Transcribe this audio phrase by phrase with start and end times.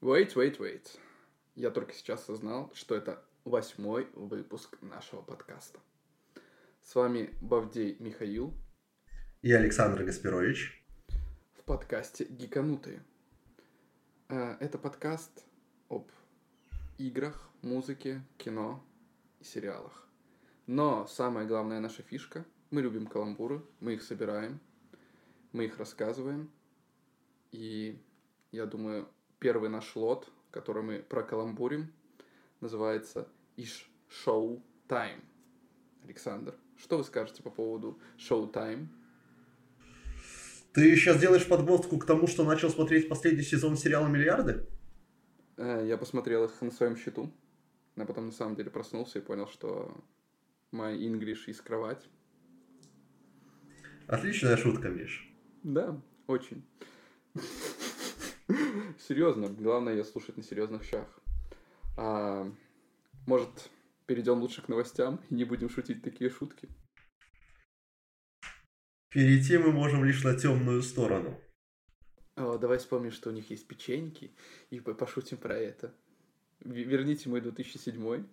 [0.00, 0.98] Wait, wait, wait.
[1.54, 5.78] Я только сейчас осознал, что это восьмой выпуск нашего подкаста.
[6.80, 8.54] С вами Бавдей Михаил
[9.42, 10.82] и Александр Гаспирович
[11.52, 13.04] в подкасте «Гиканутые».
[14.28, 15.44] Э, это подкаст
[15.88, 16.08] об
[16.96, 18.82] играх, музыке, кино
[19.40, 20.08] и сериалах.
[20.66, 24.60] Но самая главная наша фишка– мы любим каламбуры, мы их собираем,
[25.52, 26.50] мы их рассказываем.
[27.50, 28.00] И
[28.52, 29.08] я думаю,
[29.40, 31.92] первый наш лот, который мы прокаламбурим,
[32.60, 33.26] называется
[33.56, 35.22] «Иш Шоу Тайм».
[36.04, 38.88] Александр, что вы скажете по поводу Шоу Тайм?
[40.72, 44.66] Ты сейчас делаешь подводку к тому, что начал смотреть последний сезон сериала «Миллиарды»?
[45.56, 47.32] Э, я посмотрел их на своем счету,
[47.96, 50.04] а потом на самом деле проснулся и понял, что
[50.72, 52.08] my English из кровать.
[54.06, 55.28] Отличная шутка, Миш.
[55.62, 56.64] Да, очень.
[59.10, 61.18] Серьезно, главное ее слушать на серьезных щах.
[61.96, 62.48] А,
[63.26, 63.68] может,
[64.06, 66.68] перейдем лучше к новостям и не будем шутить такие шутки?
[69.08, 71.36] Перейти мы можем лишь на темную сторону.
[72.36, 74.32] О, давай вспомним, что у них есть печеньки,
[74.70, 75.92] и пошутим про это.
[76.60, 78.26] Верните мой 2007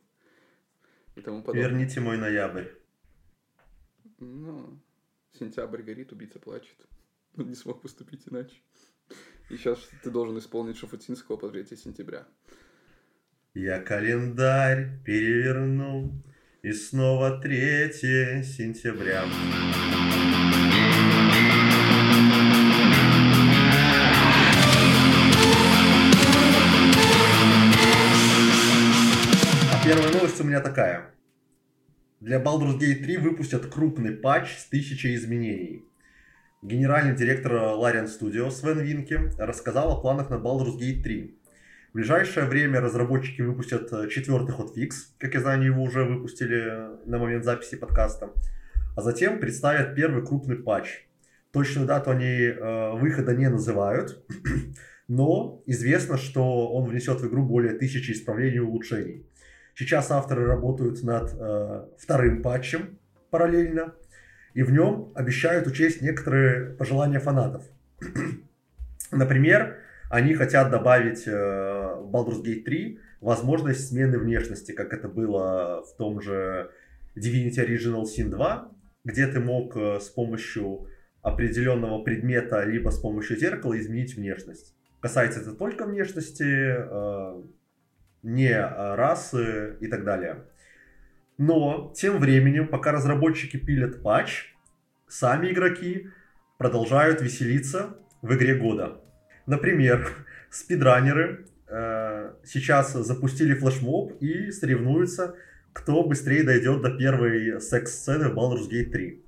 [1.15, 1.69] и тому подобное.
[1.69, 2.67] Верните мой ноябрь.
[4.19, 4.79] Ну,
[5.31, 6.77] сентябрь горит, убийца плачет.
[7.35, 8.61] Он не смог поступить иначе.
[9.49, 12.27] И сейчас ты должен исполнить Шафутинского по 3 сентября.
[13.53, 16.13] Я календарь перевернул,
[16.63, 19.23] и снова 3 сентября.
[29.85, 31.15] Первая новость у меня такая.
[32.19, 35.86] Для Baldur's Gate 3 выпустят крупный патч с тысячей изменений.
[36.63, 41.39] Генеральный директор Larian Studio Свен Винки рассказал о планах на Baldur's Gate 3.
[41.91, 47.19] В ближайшее время разработчики выпустят э, четвертый хотфикс, как я знаю, его уже выпустили на
[47.19, 48.33] момент записи подкаста,
[48.95, 51.07] а затем представят первый крупный патч.
[51.51, 54.25] Точную дату они э, выхода не называют,
[55.07, 59.27] но известно, что он внесет в игру более тысячи исправлений и улучшений.
[59.75, 62.97] Сейчас авторы работают над э, вторым патчем
[63.29, 63.93] параллельно,
[64.57, 67.63] и в нем обещают учесть некоторые пожелания фанатов.
[69.11, 69.77] Например,
[70.09, 75.95] они хотят добавить э, в Baldur's Gate 3 возможность смены внешности, как это было в
[75.95, 76.71] том же
[77.15, 78.71] Divinity Original Sin 2,
[79.03, 80.87] где ты мог э, с помощью
[81.21, 84.73] определенного предмета либо с помощью зеркала изменить внешность.
[85.01, 87.43] Касается это только внешности, э,
[88.23, 90.45] не расы и так далее.
[91.37, 94.55] Но тем временем, пока разработчики пилят патч,
[95.07, 96.09] сами игроки
[96.57, 99.01] продолжают веселиться в игре года.
[99.45, 100.07] Например,
[100.49, 105.35] спидранеры э, сейчас запустили флешмоб и соревнуются,
[105.73, 109.23] кто быстрее дойдет до первой секс-сцены в Baldur's Gate 3.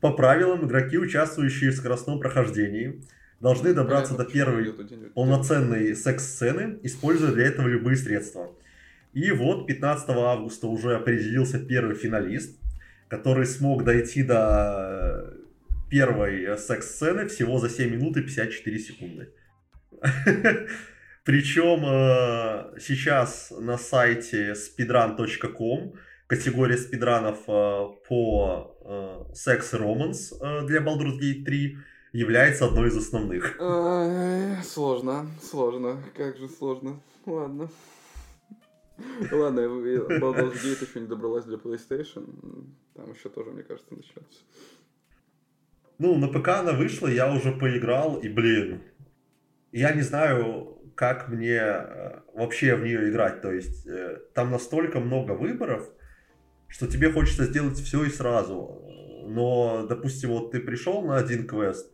[0.00, 3.02] По правилам, игроки, участвующие в скоростном прохождении,
[3.40, 4.72] должны добраться до первой
[5.14, 8.50] полноценной секс-сцены, используя для этого любые средства.
[9.12, 12.60] И вот 15 августа уже определился первый финалист,
[13.08, 15.34] который смог дойти до
[15.90, 19.32] первой секс-сцены всего за 7 минут и 54 секунды.
[21.24, 25.94] Причем э, сейчас на сайте speedrun.com
[26.28, 28.76] категория спидранов э, по
[29.34, 30.32] секс и романс
[30.66, 31.76] для Baldur's Gate 3
[32.12, 33.56] является одной из основных.
[34.64, 37.00] Сложно, сложно, как же сложно.
[37.26, 37.68] Ладно.
[39.32, 42.26] Ладно, Baldur's Gate еще не добралась для PlayStation.
[42.94, 44.40] Там еще тоже, мне кажется, начнется.
[45.98, 48.80] Ну, на ПК она вышла, я уже поиграл, и, блин,
[49.72, 53.42] я не знаю, как мне э, вообще в нее играть.
[53.42, 55.88] То есть, э, там настолько много выборов,
[56.68, 58.82] что тебе хочется сделать все и сразу.
[59.26, 61.92] Но, допустим, вот ты пришел на один квест,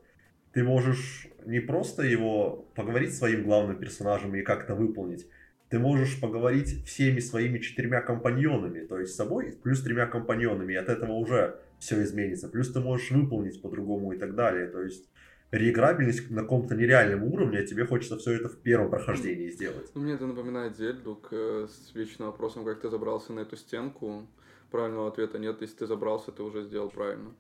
[0.52, 5.26] ты можешь не просто его поговорить своим главным персонажем и как-то выполнить,
[5.68, 10.76] ты можешь поговорить всеми своими четырьмя компаньонами, то есть с собой, плюс тремя компаньонами, и
[10.76, 12.48] от этого уже все изменится.
[12.48, 14.68] Плюс ты можешь выполнить по-другому и так далее.
[14.68, 15.08] То есть
[15.50, 19.94] реиграбельность на каком-то нереальном уровне, а тебе хочется все это в первом прохождении сделать.
[19.94, 24.26] Мне это напоминает Зельду к, э, с вечным вопросом, как ты забрался на эту стенку.
[24.70, 25.60] Правильного ответа нет.
[25.60, 27.34] Если ты забрался, ты уже сделал правильно.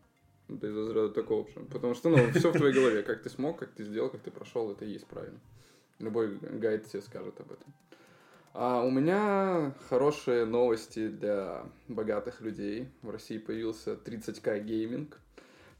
[0.48, 1.60] Это из разряда такого же.
[1.72, 3.02] Потому что, ну, все в твоей голове.
[3.02, 5.40] Как ты смог, как ты сделал, как ты прошел, это и есть правильно.
[5.98, 7.74] Любой гайд тебе скажет об этом.
[8.58, 12.88] А у меня хорошие новости для богатых людей.
[13.02, 15.20] В России появился 30к гейминг.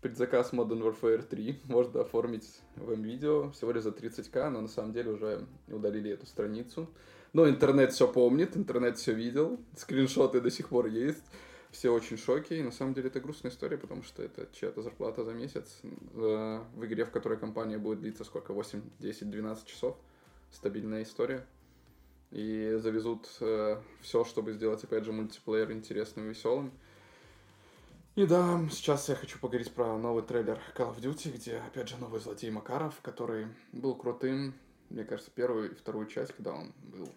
[0.02, 4.93] предзаказ Modern Warfare 3 можно оформить в видео всего лишь за 30к, но на самом
[4.93, 6.90] деле уже удалили эту страницу.
[7.32, 11.25] Но интернет все помнит, интернет все видел, скриншоты до сих пор есть.
[11.70, 14.82] Все очень в шоке, и на самом деле это грустная история, потому что это чья-то
[14.82, 15.81] зарплата за месяц
[16.12, 19.96] в, в игре, в которой компания будет длиться сколько, 8, 10, 12 часов.
[20.50, 21.46] Стабильная история.
[22.31, 26.73] И завезут э, все, чтобы сделать, опять же, мультиплеер интересным веселым.
[28.17, 31.99] И да, сейчас я хочу поговорить про новый трейлер Call of Duty, где, опять же,
[31.99, 34.55] новый злодей Макаров, который был крутым,
[34.88, 37.08] мне кажется, первую и вторую часть, когда он был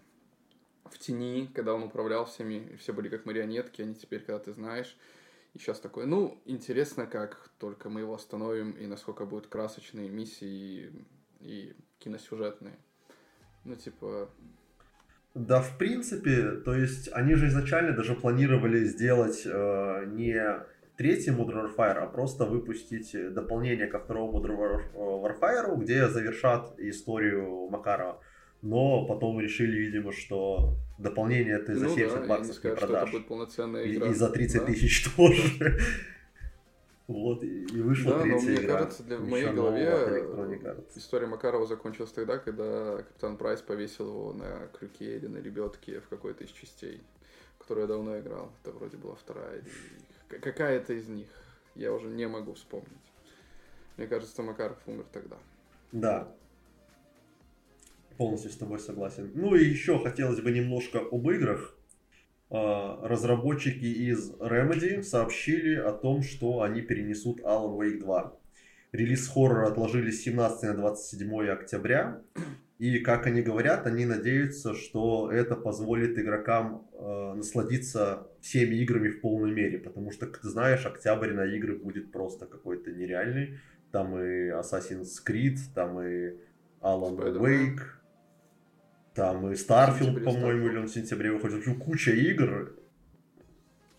[0.86, 4.54] в тени, когда он управлял всеми, и все были как марионетки, они теперь, когда ты
[4.54, 4.98] знаешь,
[5.54, 10.92] и сейчас такой, ну, интересно, как только мы его остановим, и насколько будут красочные миссии
[11.40, 12.78] и, и киносюжетные.
[13.64, 14.30] Ну, типа...
[15.40, 20.38] Да, в принципе, то есть они же изначально даже планировали сделать э, не
[20.98, 28.20] третий Modern Warfare, а просто выпустить дополнение ко второму Modern Warfare, где завершат историю Макарова
[28.62, 33.12] но потом решили, видимо, что дополнение ты за ну, 70 да, баксов не, не продашь.
[33.12, 34.08] будет полноценная игра.
[34.08, 34.66] И, и за 30 да?
[34.66, 35.80] тысяч тоже.
[37.10, 38.78] Вот, и вышла да, третья но мне игра.
[38.78, 39.88] кажется, для, в моей голове
[40.96, 46.08] история Макарова закончилась тогда, когда Капитан Прайс повесил его на крюке или на лебедке в
[46.08, 47.02] какой-то из частей,
[47.58, 48.52] которую я давно играл.
[48.62, 51.30] Это вроде была вторая или какая-то из них.
[51.74, 52.88] Я уже не могу вспомнить.
[53.98, 55.38] Мне кажется, Макаров умер тогда.
[55.92, 56.32] Да,
[58.20, 59.32] полностью с тобой согласен.
[59.34, 61.76] Ну и еще хотелось бы немножко об играх.
[62.52, 68.40] А, разработчики из Remedy сообщили о том, что они перенесут Alan Wake 2.
[68.92, 72.22] Релиз хоррора отложили с 17 на 27 октября.
[72.80, 79.20] И, как они говорят, они надеются, что это позволит игрокам э, насладиться всеми играми в
[79.20, 79.80] полной мере.
[79.80, 83.60] Потому что, как ты знаешь, октябрь на игры будет просто какой-то нереальный.
[83.92, 86.36] Там и Assassin's Creed, там и
[86.82, 87.82] Alan Wake,
[89.14, 91.58] там и Starfield, по-моему, или он в сентябре выходит.
[91.58, 92.74] В общем, куча игр.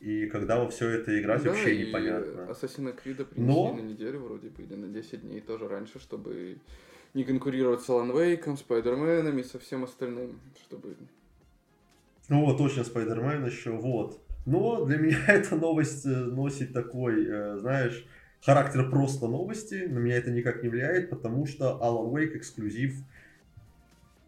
[0.01, 2.49] И когда во все это играть, да, вообще и непонятно.
[2.51, 3.75] Assassin's Creed принесли Но...
[3.75, 6.57] на неделю вроде бы, или на 10 дней тоже раньше, чтобы
[7.13, 10.97] не конкурировать с Alan Wake, Спайдерменом и со всем остальным, чтобы...
[12.29, 14.23] Ну вот, точно Спайдермен еще, вот.
[14.47, 18.07] Но для меня эта новость э, носит такой, э, знаешь,
[18.43, 19.87] характер просто новости.
[19.87, 22.95] На меня это никак не влияет, потому что Alan Wake эксклюзив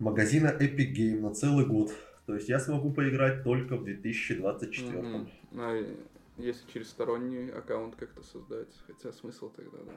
[0.02, 1.92] магазина Epic Game на целый год.
[2.26, 4.88] То есть я смогу поиграть только в 2024.
[4.88, 5.28] Mm-hmm.
[5.54, 5.96] А
[6.38, 8.68] если через сторонний аккаунт как-то создать?
[8.86, 9.92] Хотя смысл тогда, да.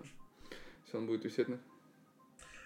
[0.85, 1.59] Если он будет висеть на...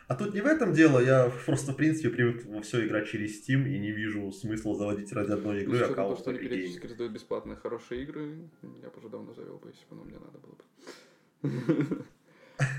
[0.07, 3.39] А тут не в этом дело, я просто, в принципе, привык во все играть через
[3.39, 6.15] Steam и не вижу смысла заводить ради одной игры ну, аккаунт.
[6.15, 8.37] То, что они периодически раздают бесплатные хорошие игры,
[8.81, 12.05] я бы уже давно завел бы, если бы оно мне надо было бы.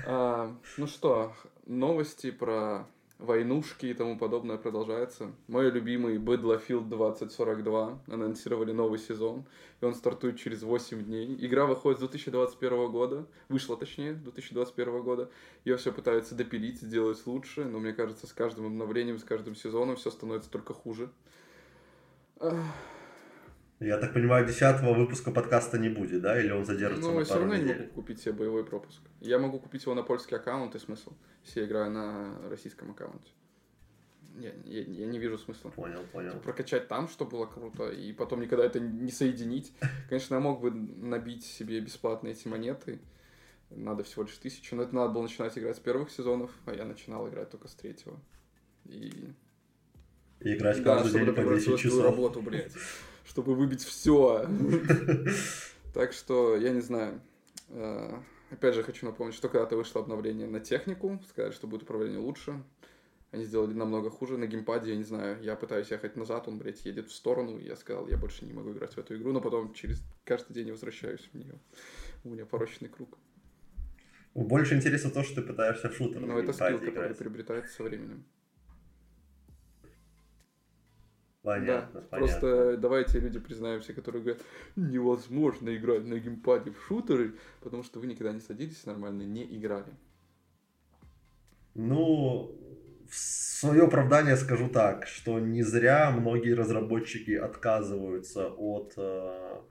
[0.05, 1.33] А, ну что,
[1.65, 2.85] новости про
[3.21, 5.31] войнушки и тому подобное продолжается.
[5.47, 9.45] Мой любимый Battlefield 2042 анонсировали новый сезон,
[9.79, 11.37] и он стартует через 8 дней.
[11.39, 15.29] Игра выходит с 2021 года, вышла точнее, 2021 года.
[15.63, 19.95] Ее все пытаются допилить, сделать лучше, но мне кажется, с каждым обновлением, с каждым сезоном
[19.95, 21.09] все становится только хуже.
[23.81, 26.39] Я так понимаю, десятого выпуска подкаста не будет, да?
[26.39, 27.67] Или он задержится ну, на все равно недель?
[27.67, 29.01] я не могу купить себе боевой пропуск.
[29.21, 31.13] Я могу купить его на польский аккаунт, и смысл,
[31.43, 33.31] если я играю на российском аккаунте.
[34.37, 35.71] Я, я, я не вижу смысла.
[35.71, 36.39] Понял, понял.
[36.41, 39.73] Прокачать там, что было круто, и потом никогда это не соединить.
[40.09, 42.99] Конечно, я мог бы набить себе бесплатно эти монеты.
[43.71, 46.85] Надо всего лишь тысячу, но это надо было начинать играть с первых сезонов, а я
[46.85, 48.19] начинал играть только с третьего.
[48.85, 49.33] И...
[50.39, 52.03] и играть каждый да, день по 10 часов.
[52.03, 52.73] работу, блядь
[53.31, 54.45] чтобы выбить все.
[55.93, 57.19] Так что, я не знаю.
[57.67, 58.17] Э,
[58.49, 62.63] опять же, хочу напомнить, что когда-то вышло обновление на технику, сказали, что будет управление лучше.
[63.31, 64.37] Они сделали намного хуже.
[64.37, 67.57] На геймпаде, я не знаю, я пытаюсь ехать назад, он, блядь, едет в сторону.
[67.57, 70.53] И я сказал, я больше не могу играть в эту игру, но потом через каждый
[70.53, 71.55] день возвращаюсь в нее.
[72.23, 73.17] У меня порочный круг.
[74.33, 76.21] Больше интересно то, что ты пытаешься в шутер.
[76.21, 78.23] Ну, это скилл, который приобретается со временем.
[81.43, 82.39] Понятно, да, понятно.
[82.39, 84.43] Просто давайте люди признаемся, которые говорят,
[84.75, 89.91] невозможно играть на геймпаде в шутеры, потому что вы никогда не садились нормально, не играли.
[91.73, 92.55] Ну,
[93.09, 99.61] в свое оправдание скажу так, что не зря многие разработчики отказываются от э,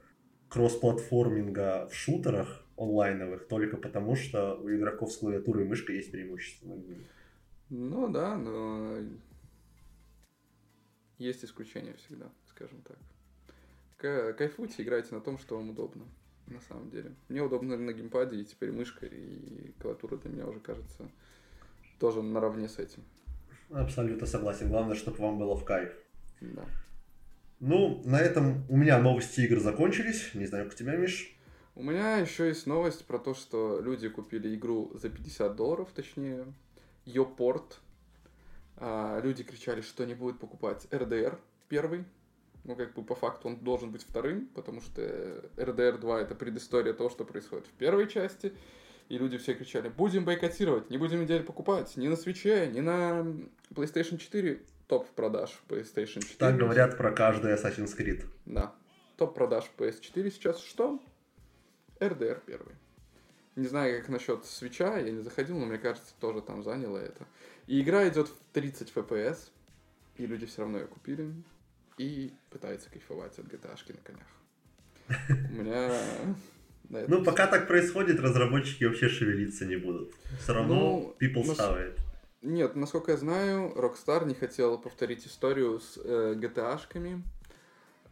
[0.49, 6.69] кроссплатформинга в шутерах онлайновых только потому, что у игроков с клавиатурой и мышкой есть преимущество
[6.69, 7.07] над ними.
[7.69, 8.97] Ну да, но
[11.21, 14.37] есть исключения всегда, скажем так.
[14.37, 16.05] Кайфуйте, играйте на том, что вам удобно.
[16.47, 17.15] на самом деле.
[17.29, 21.09] Мне удобно на геймпаде, и теперь мышка и клавиатура для меня уже кажется
[22.01, 23.05] тоже наравне с этим.
[23.71, 24.69] Абсолютно согласен.
[24.69, 25.93] Главное, чтобы вам было в кайф.
[26.41, 26.65] Да.
[27.61, 30.35] Ну, на этом у меня новости игр закончились.
[30.35, 31.37] Не знаю, как у тебя, Миш.
[31.77, 36.47] У меня еще есть новость про то, что люди купили игру за 50 долларов, точнее,
[37.05, 37.81] ее порт.
[38.81, 42.05] А, люди кричали, что не будут покупать RDR первый.
[42.65, 45.03] Ну, как бы по факту он должен быть вторым, потому что
[45.57, 48.53] RDR 2 это предыстория того, что происходит в первой части.
[49.09, 53.27] И люди все кричали, будем бойкотировать, не будем неделю покупать, ни на свече, ни на
[53.75, 56.37] PlayStation 4 топ продаж PlayStation 4.
[56.39, 58.25] Так говорят про каждый Assassin's Creed.
[58.47, 58.73] Да.
[59.17, 61.01] Топ продаж PS4 сейчас что?
[61.99, 62.75] RDR первый.
[63.57, 67.27] Не знаю, как насчет свеча, я не заходил, но мне кажется, тоже там заняло это.
[67.71, 69.51] И игра идет в 30 FPS,
[70.17, 71.33] и люди все равно ее купили
[71.99, 74.27] и пытаются кайфовать от GTA на конях.
[75.29, 75.93] У меня
[77.07, 80.13] ну, пока так происходит, разработчики вообще шевелиться не будут.
[80.41, 81.97] Все равно ну, people ставит.
[82.43, 87.23] Нет, насколько я знаю, Rockstar не хотел повторить историю с э, GTA-шками,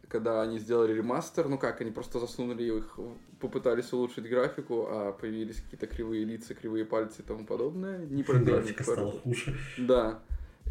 [0.09, 1.47] когда они сделали ремастер.
[1.47, 2.99] Ну как, они просто засунули их,
[3.39, 8.05] попытались улучшить графику, а появились какие-то кривые лица, кривые пальцы и тому подобное.
[8.05, 9.55] Не Графика стала хуже.
[9.77, 10.21] Да.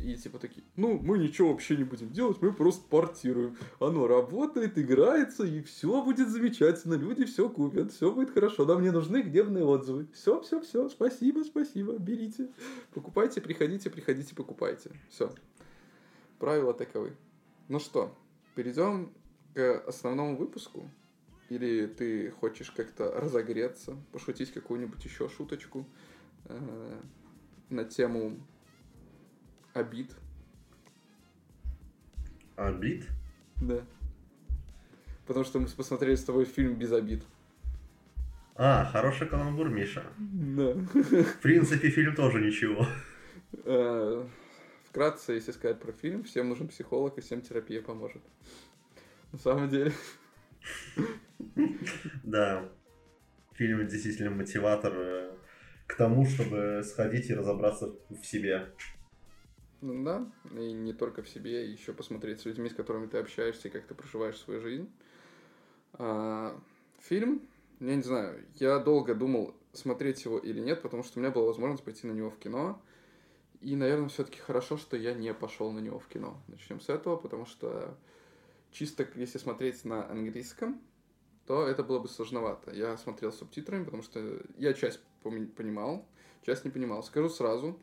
[0.02, 3.56] И типа такие, ну, мы ничего вообще не будем делать, мы просто портируем.
[3.80, 6.94] Оно работает, играется, и все будет замечательно.
[6.94, 8.64] Люди все купят, все будет хорошо.
[8.64, 10.06] Нам не нужны гневные отзывы.
[10.14, 12.48] Все, все, все, спасибо, спасибо, берите.
[12.94, 14.90] Покупайте, приходите, приходите, покупайте.
[15.08, 15.32] Все.
[16.38, 17.16] Правила таковы.
[17.66, 18.14] Ну что,
[18.54, 19.10] перейдем
[19.58, 20.88] к основному выпуску.
[21.48, 25.84] Или ты хочешь как-то разогреться, пошутить какую-нибудь еще шуточку
[26.44, 27.00] э,
[27.68, 28.38] на тему
[29.74, 30.14] Обид.
[32.54, 33.08] Обид?
[33.60, 33.82] Да.
[35.26, 37.24] Потому что мы посмотрели с тобой фильм без обид.
[38.54, 40.04] А, хороший каламбур, Миша.
[40.18, 40.72] Да.
[40.92, 42.86] В принципе, фильм тоже ничего.
[43.64, 44.24] Э,
[44.84, 48.22] вкратце, если сказать про фильм, всем нужен психолог, и всем терапия поможет.
[49.32, 49.92] На самом деле.
[52.24, 52.68] Да.
[53.54, 55.36] Фильм действительно мотиватор э,
[55.86, 58.68] к тому, чтобы сходить и разобраться в себе.
[59.80, 63.68] Ну да, и не только в себе, еще посмотреть с людьми, с которыми ты общаешься,
[63.68, 64.90] и как ты проживаешь свою жизнь.
[65.94, 66.60] А,
[67.00, 67.42] фильм,
[67.80, 71.46] я не знаю, я долго думал, смотреть его или нет, потому что у меня была
[71.46, 72.82] возможность пойти на него в кино.
[73.60, 76.40] И, наверное, все-таки хорошо, что я не пошел на него в кино.
[76.48, 77.96] Начнем с этого, потому что
[78.70, 80.80] чисто если смотреть на английском,
[81.46, 82.72] то это было бы сложновато.
[82.72, 86.06] Я смотрел субтитрами, потому что я часть понимал,
[86.42, 87.02] часть не понимал.
[87.02, 87.78] Скажу сразу,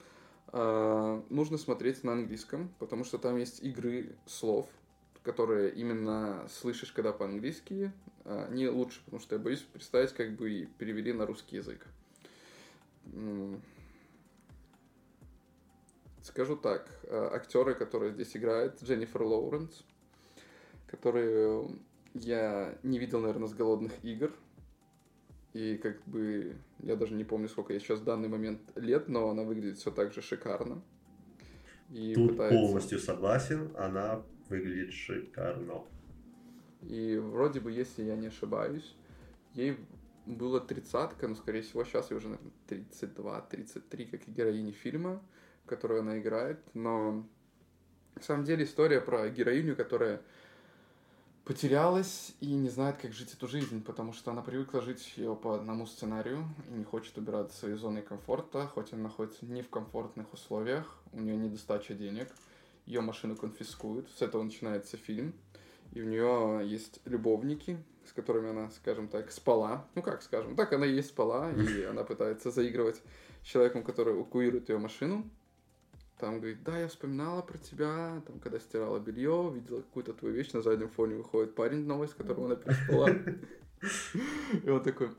[0.47, 4.69] а, нужно смотреть на английском, потому что там есть игры слов,
[5.23, 7.91] которые именно слышишь, когда по-английски,
[8.23, 11.87] а, не лучше, потому что я боюсь представить, как бы перевели на русский язык.
[16.21, 19.83] Скажу так, а, актеры, которые здесь играют, Дженнифер Лоуренс,
[20.87, 21.67] которые
[22.13, 24.31] я не видел, наверное, с голодных игр,
[25.53, 29.29] и как бы я даже не помню, сколько ей сейчас в данный момент лет, но
[29.29, 30.81] она выглядит все так же шикарно.
[31.91, 32.59] И Тут пытается...
[32.59, 35.83] полностью согласен, она выглядит шикарно.
[36.81, 38.95] И вроде бы, если я не ошибаюсь,
[39.53, 39.77] ей
[40.25, 45.21] было тридцатка, но, скорее всего, сейчас ей уже, наверное, 32-33, как и героини фильма,
[45.63, 46.59] в которую она играет.
[46.73, 47.25] Но
[48.15, 50.21] на самом деле история про героиню, которая
[51.45, 55.55] потерялась и не знает, как жить эту жизнь, потому что она привыкла жить ее по
[55.55, 59.69] одному сценарию и не хочет убираться из своей зоны комфорта, хоть она находится не в
[59.69, 62.29] комфортных условиях, у нее недостача денег,
[62.87, 65.33] ее машину конфискуют, с этого начинается фильм,
[65.93, 70.73] и у нее есть любовники, с которыми она, скажем так, спала, ну как скажем, так
[70.73, 73.01] она и есть спала, и она пытается заигрывать
[73.43, 75.29] с человеком, который укуирует ее машину,
[76.17, 80.53] там говорит, да, я вспоминала про тебя, там, когда стирала белье, видела какую-то твою вещь,
[80.53, 83.09] на заднем фоне выходит парень новый, с которым она переспала.
[84.63, 85.09] И он такой,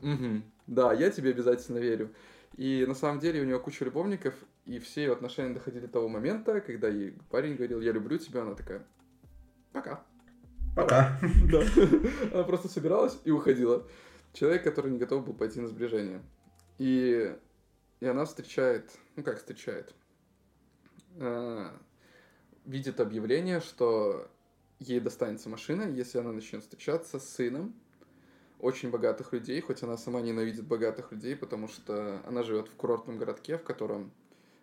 [0.65, 2.11] да, я тебе обязательно верю.
[2.55, 4.33] И на самом деле у него куча любовников,
[4.65, 8.41] и все ее отношения доходили до того момента, когда ей парень говорил, я люблю тебя,
[8.41, 8.83] она такая,
[9.73, 10.03] пока.
[10.75, 11.19] Пока.
[11.51, 11.63] Да.
[12.33, 13.85] Она просто собиралась и уходила.
[14.33, 16.21] Человек, который не готов был пойти на сближение.
[16.79, 17.35] И,
[17.99, 19.93] и она встречает, ну как встречает,
[21.19, 21.69] э,
[22.65, 24.29] видит объявление, что
[24.79, 27.73] ей достанется машина, если она начнет встречаться с сыном
[28.59, 33.17] очень богатых людей, хоть она сама ненавидит богатых людей, потому что она живет в курортном
[33.17, 34.11] городке, в котором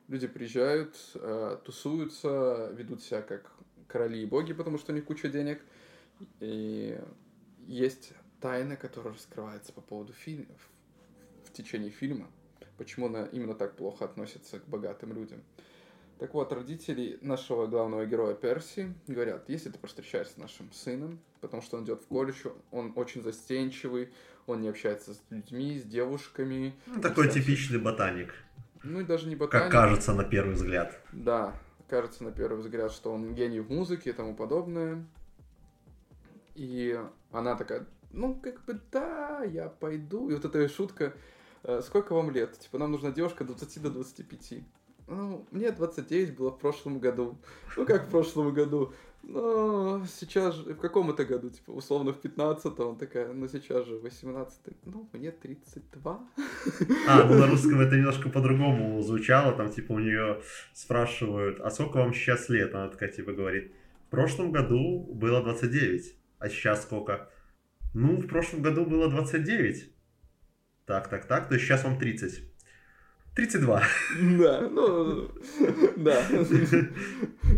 [0.08, 3.52] люди приезжают, э, тусуются, ведут себя как
[3.87, 5.61] короли и боги, потому что у них куча денег.
[6.40, 7.00] И
[7.66, 10.54] есть тайна, которая раскрывается по поводу фильма,
[11.44, 12.26] в, течение фильма,
[12.78, 15.40] почему она именно так плохо относится к богатым людям.
[16.18, 21.62] Так вот, родители нашего главного героя Перси говорят, если ты встречаешься с нашим сыном, потому
[21.62, 24.11] что он идет в колледж, он очень застенчивый,
[24.47, 26.75] он не общается с людьми, с девушками.
[26.87, 28.35] Ну, такой типичный ботаник.
[28.85, 29.64] Ну и даже не ботаник.
[29.64, 31.00] Как кажется на первый взгляд.
[31.12, 31.54] Да,
[31.88, 35.04] кажется на первый взгляд, что он гений в музыке и тому подобное.
[36.54, 36.97] И
[37.33, 40.30] она такая, ну, как бы, да, я пойду.
[40.30, 41.14] И вот эта шутка,
[41.64, 42.59] «Э, сколько вам лет?
[42.59, 44.62] Типа, нам нужна девушка 20 до 25.
[45.06, 47.38] Ну, мне 29 было в прошлом году.
[47.76, 48.94] Ну, как в прошлом году?
[49.23, 51.50] Ну, сейчас же, в каком это году?
[51.50, 56.28] Типа, условно, в 15-м, такая, ну, сейчас же 18 Ну, мне 32.
[57.08, 59.52] А, ну, на русском это немножко по-другому звучало.
[59.52, 60.42] Там, типа, у нее
[60.73, 62.75] спрашивают, а сколько вам сейчас лет?
[62.75, 63.73] Она такая, типа, говорит,
[64.06, 66.16] в прошлом году было 29.
[66.38, 67.30] А сейчас сколько?
[67.94, 69.90] Ну, в прошлом году было 29.
[70.87, 72.53] Так, так, так, то есть сейчас вам 30.
[73.34, 73.82] 32.
[74.38, 75.30] Да, ну,
[75.96, 76.24] да.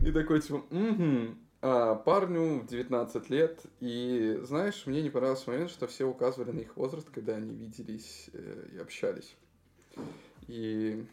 [0.05, 1.37] И такой, типа, угу.
[1.63, 6.61] А парню в 19 лет, и, знаешь, мне не понравился момент, что все указывали на
[6.61, 9.35] их возраст, когда они виделись э, и общались.
[10.49, 11.05] И...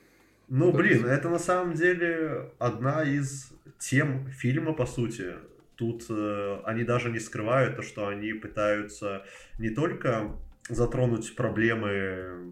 [0.49, 5.33] Ну, блин, это на самом деле одна из тем фильма, по сути.
[5.75, 9.25] Тут э, они даже не скрывают то, что они пытаются
[9.57, 10.37] не только
[10.69, 12.51] затронуть проблемы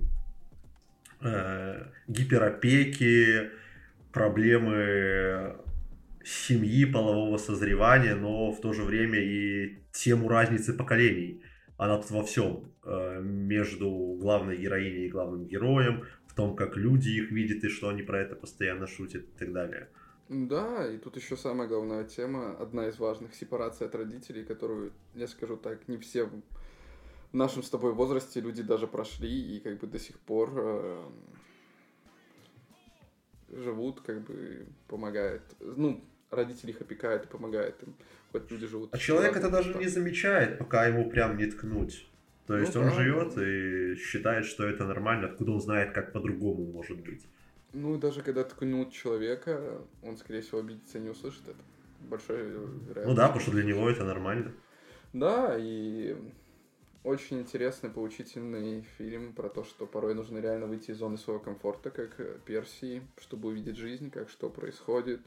[1.22, 3.52] э, гиперопеки,
[4.12, 5.58] проблемы
[6.24, 11.44] семьи, полового созревания, но в то же время и тему разницы поколений.
[11.78, 12.72] Она во всем.
[12.84, 17.90] Э, между главной героиней и главным героем, в том, как люди их видят и что
[17.90, 19.88] они про это постоянно шутят и так далее.
[20.30, 25.28] Да, и тут еще самая главная тема, одна из важных, сепарация от родителей, которую, я
[25.28, 26.28] скажу так, не все
[27.32, 31.04] в нашем с тобой возрасте люди даже прошли и как бы до сих пор э,
[33.50, 35.42] живут, как бы помогает.
[35.60, 37.96] Ну, родители их опекают и помогают им,
[38.32, 38.94] хоть люди живут.
[38.94, 42.08] А человек это даже не замечает, пока ему прям не ткнуть.
[42.48, 42.96] То есть ну, он да.
[42.96, 47.26] живет и считает, что это нормально, откуда он знает, как по-другому может быть.
[47.74, 51.60] Ну, даже когда ткнут человека, он, скорее всего, обидится и не услышит это.
[52.02, 53.08] Большой вероятность.
[53.08, 54.52] Ну да, потому что для него это нормально.
[55.14, 56.18] Да, и
[57.04, 61.90] очень интересный, поучительный фильм про то, что порой нужно реально выйти из зоны своего комфорта,
[61.90, 65.22] как Персии, чтобы увидеть жизнь, как что происходит.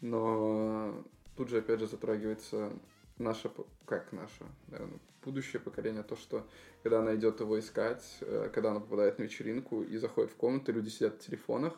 [0.00, 1.04] Но
[1.36, 2.72] тут же, опять же, затрагивается
[3.18, 3.50] наше,
[3.84, 6.46] как наше, наверное, будущее поколение, то, что
[6.82, 10.72] когда она идет его искать, э, когда она попадает на вечеринку и заходит в комнату,
[10.72, 11.74] люди сидят в телефонах,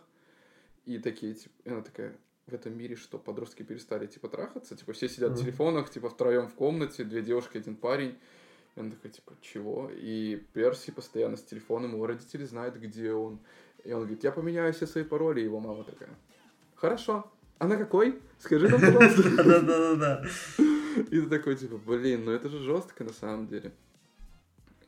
[0.85, 2.17] и такие, типа, и она такая,
[2.47, 4.77] в этом мире что, подростки перестали, типа, трахаться?
[4.77, 5.37] Типа, все сидят mm-hmm.
[5.37, 8.19] в телефонах, типа, втроем в комнате, две девушки, один парень.
[8.75, 9.91] И он такой, типа, чего?
[9.93, 13.39] И Перси постоянно с телефоном, его родители знают, где он.
[13.85, 15.41] И он говорит, я поменяю все свои пароли.
[15.41, 16.11] И его мама такая,
[16.75, 17.31] хорошо.
[17.59, 18.21] А на какой?
[18.39, 19.23] Скажи нам, пожалуйста.
[19.45, 20.25] Да-да-да.
[20.97, 23.73] И ты такой, типа, блин, ну это же жестко на самом деле.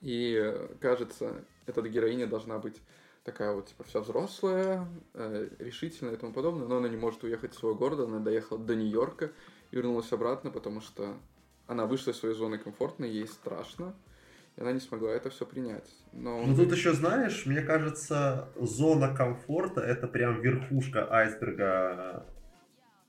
[0.00, 2.80] И э, кажется, эта героиня должна быть
[3.24, 7.54] такая вот, типа, вся взрослая, э, решительная и тому подобное, но она не может уехать
[7.54, 9.32] из своего города, она доехала до Нью-Йорка
[9.70, 11.16] и вернулась обратно, потому что
[11.66, 13.94] она вышла из своей зоны комфортной, ей страшно,
[14.56, 15.88] и она не смогла это все принять.
[16.12, 16.44] Но...
[16.44, 22.26] Ну тут еще знаешь, мне кажется, зона комфорта это прям верхушка айсберга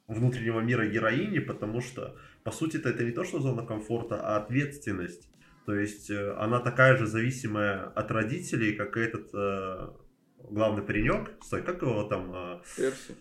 [0.07, 4.37] внутреннего мира героини, потому что, по сути, это, это не то, что зона комфорта, а
[4.37, 5.29] ответственность.
[5.65, 9.89] То есть э, она такая же зависимая от родителей, как и этот э,
[10.51, 11.31] главный паренек.
[11.41, 12.31] Стой, как его там?
[12.35, 13.15] Э, Перси.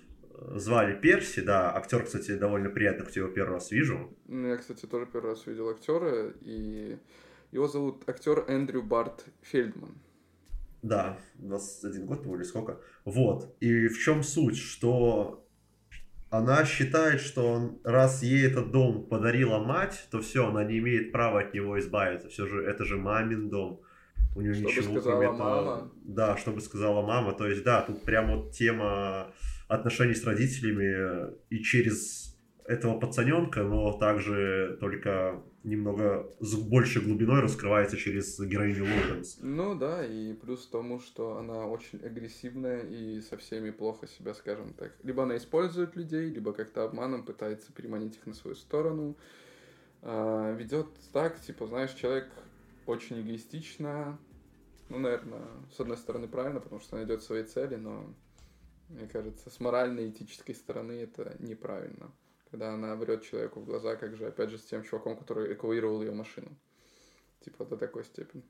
[0.57, 1.75] Звали Перси, да.
[1.77, 4.17] Актер, кстати, довольно приятно, хоть его первый раз вижу.
[4.27, 6.99] Ну, я, кстати, тоже первый раз видел актера, и
[7.53, 9.95] его зовут актер Эндрю Барт Фельдман.
[10.83, 12.79] Да, 21 год был или сколько.
[13.05, 13.57] Вот.
[13.61, 15.47] И в чем суть, что
[16.31, 21.41] она считает, что раз ей этот дом подарила мать, то все, она не имеет права
[21.41, 22.29] от него избавиться.
[22.29, 23.81] Все же, это же мамин дом.
[24.37, 25.93] У нее что ничего, сказала кроме мама.
[26.03, 27.33] Да, что бы сказала мама.
[27.33, 29.33] То есть, да, тут прям вот тема
[29.69, 37.97] отношений с родителями и через этого пацаненка, но также только немного с большей глубиной раскрывается
[37.97, 39.39] через героиню Лоуренс.
[39.41, 44.73] Ну да, и плюс тому, что она очень агрессивная и со всеми плохо себя, скажем
[44.75, 44.95] так.
[45.03, 49.17] Либо она использует людей, либо как-то обманом пытается переманить их на свою сторону.
[50.03, 52.29] А, ведет так, типа, знаешь, человек
[52.87, 54.19] очень эгоистично,
[54.91, 58.15] ну, наверное, с одной стороны правильно, потому что она идет своей цели, но
[58.95, 62.11] мне кажется, с моральной, этической стороны это неправильно
[62.55, 66.03] когда она врет человеку в глаза, как же, опять же, с тем чуваком, который эвакуировал
[66.03, 66.57] ее машину.
[67.45, 68.45] Типа до такой степени.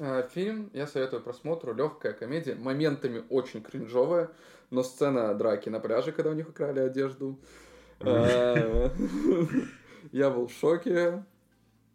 [0.00, 1.72] А, фильм я советую просмотру.
[1.72, 4.32] Легкая комедия, моментами очень кринжовая,
[4.70, 7.38] но сцена драки на пляже, когда у них украли одежду.
[8.00, 8.90] А,
[10.10, 11.24] я был в шоке.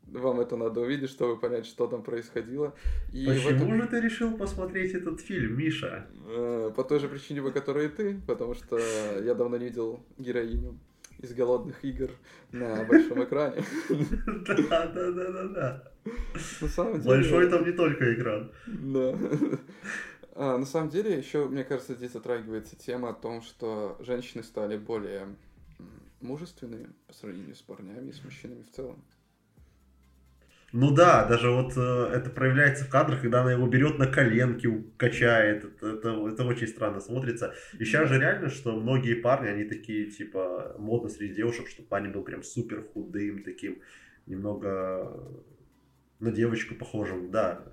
[0.07, 2.75] Вам это надо увидеть, чтобы понять, что там происходило.
[3.11, 3.81] И Почему этом...
[3.81, 6.05] же ты решил посмотреть этот фильм, Миша?
[6.27, 10.03] Э, по той же причине, по которой и ты, потому что я давно не видел
[10.17, 10.77] героиню
[11.19, 12.11] из голодных игр
[12.51, 13.63] на большом экране.
[14.45, 15.91] Да, да, да, да, да.
[17.05, 18.51] Большой там не только экран.
[18.67, 19.17] Да.
[20.35, 24.77] А, на самом деле, еще, мне кажется, здесь затрагивается тема о том, что женщины стали
[24.77, 25.27] более
[26.21, 29.03] мужественными по сравнению с парнями и с мужчинами в целом.
[30.73, 34.67] Ну да, даже вот э, это проявляется в кадрах, когда она его берет на коленки,
[34.97, 35.63] качает.
[35.63, 37.53] Это, это, это очень странно смотрится.
[37.77, 42.11] И сейчас же реально, что многие парни, они такие, типа, модно среди девушек, что парень
[42.11, 43.81] был прям супер худым, таким
[44.25, 45.13] немного
[46.19, 47.29] на девочку похожим.
[47.29, 47.63] Да,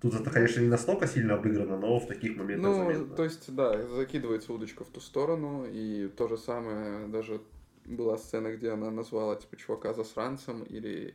[0.00, 3.14] Тут это, конечно, не настолько сильно обыграно, но в таких моментах Ну, заметно.
[3.14, 7.40] то есть, да, закидывается удочка в ту сторону, и то же самое, даже
[7.84, 11.14] была сцена, где она назвала, типа, чувака засранцем, или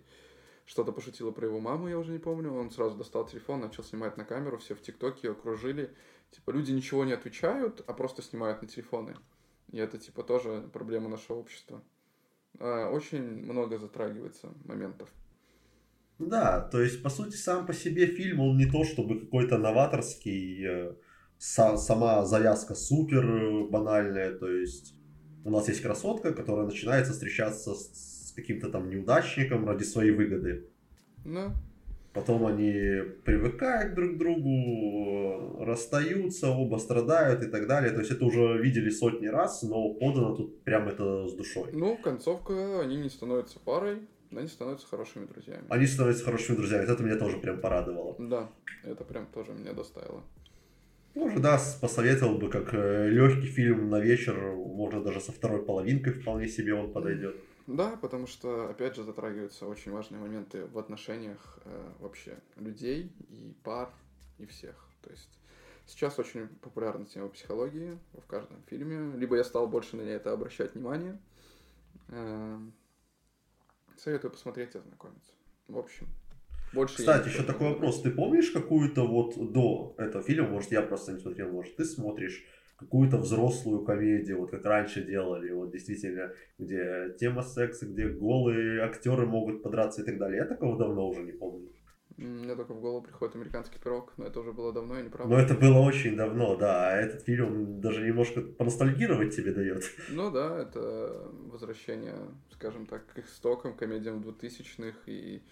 [0.68, 2.54] что-то пошутила про его маму, я уже не помню.
[2.54, 5.96] Он сразу достал телефон, начал снимать на камеру, все в ТикТоке окружили.
[6.32, 9.16] Типа люди ничего не отвечают, а просто снимают на телефоны.
[9.72, 11.82] И это типа тоже проблема нашего общества.
[12.60, 15.10] А, очень много затрагивается моментов.
[16.20, 20.66] Да, то есть, по сути, сам по себе фильм, он не то чтобы какой-то новаторский,
[20.66, 20.96] э,
[21.38, 24.96] сама завязка супер э, банальная, то есть
[25.46, 30.68] у нас есть красотка, которая начинается встречаться с каким-то там неудачником ради своей выгоды.
[31.26, 31.52] Ну.
[32.14, 37.92] Потом они привыкают друг к другу, расстаются, оба страдают и так далее.
[37.92, 41.70] То есть это уже видели сотни раз, но подано тут прям это с душой.
[41.74, 44.00] Ну, концовка, они не становятся парой,
[44.32, 45.66] они становятся хорошими друзьями.
[45.70, 46.84] Они становятся хорошими друзьями.
[46.84, 48.16] Это меня тоже прям порадовало.
[48.20, 48.50] Да,
[48.84, 50.24] это прям тоже меня доставило.
[51.14, 56.14] Может, да, посоветовал бы, как э, легкий фильм на вечер, можно даже со второй половинкой
[56.14, 57.36] вполне себе он подойдет.
[57.68, 63.54] Да, потому что, опять же, затрагиваются очень важные моменты в отношениях э, вообще людей и
[63.64, 63.94] пар,
[64.38, 64.88] и всех.
[65.02, 65.38] То есть
[65.86, 69.18] сейчас очень популярна тема психологии в каждом фильме.
[69.18, 71.20] Либо я стал больше на это обращать внимание.
[72.08, 72.58] Э,
[73.98, 75.34] советую посмотреть и ознакомиться.
[75.68, 76.08] В общем,
[76.74, 78.02] больше Кстати, еще такой вопрос.
[78.02, 82.46] Ты помнишь какую-то вот до этого фильма, может, я просто не смотрел, может, ты смотришь
[82.78, 89.26] какую-то взрослую комедию, вот как раньше делали, вот действительно, где тема секса, где голые актеры
[89.26, 90.38] могут подраться и так далее.
[90.38, 91.70] Я такого давно уже не помню.
[92.18, 95.36] Мне только в голову приходит американский пирог, но это уже было давно, я не правда.
[95.36, 96.90] Но это было очень давно, да.
[96.90, 99.84] А этот фильм даже немножко поностальгировать тебе дает.
[100.10, 102.16] Ну да, это возвращение,
[102.52, 104.98] скажем так, к истокам, комедиям 2000-х.
[105.06, 105.44] И,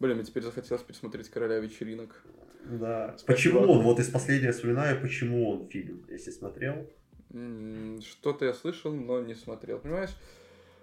[0.00, 2.24] блин, мне теперь захотелось пересмотреть «Короля вечеринок».
[2.70, 3.14] Да.
[3.18, 3.60] Спасибо.
[3.60, 3.82] Почему он?
[3.82, 6.90] Вот из последнего вспоминаю, почему он фильм, если смотрел.
[8.02, 9.78] Что-то я слышал, но не смотрел.
[9.78, 10.16] Понимаешь,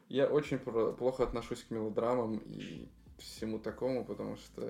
[0.09, 4.61] я очень плохо отношусь к мелодрамам и всему такому, потому что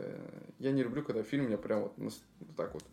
[0.59, 2.13] я не люблю, когда фильм меня прям вот, вот
[2.55, 2.83] так вот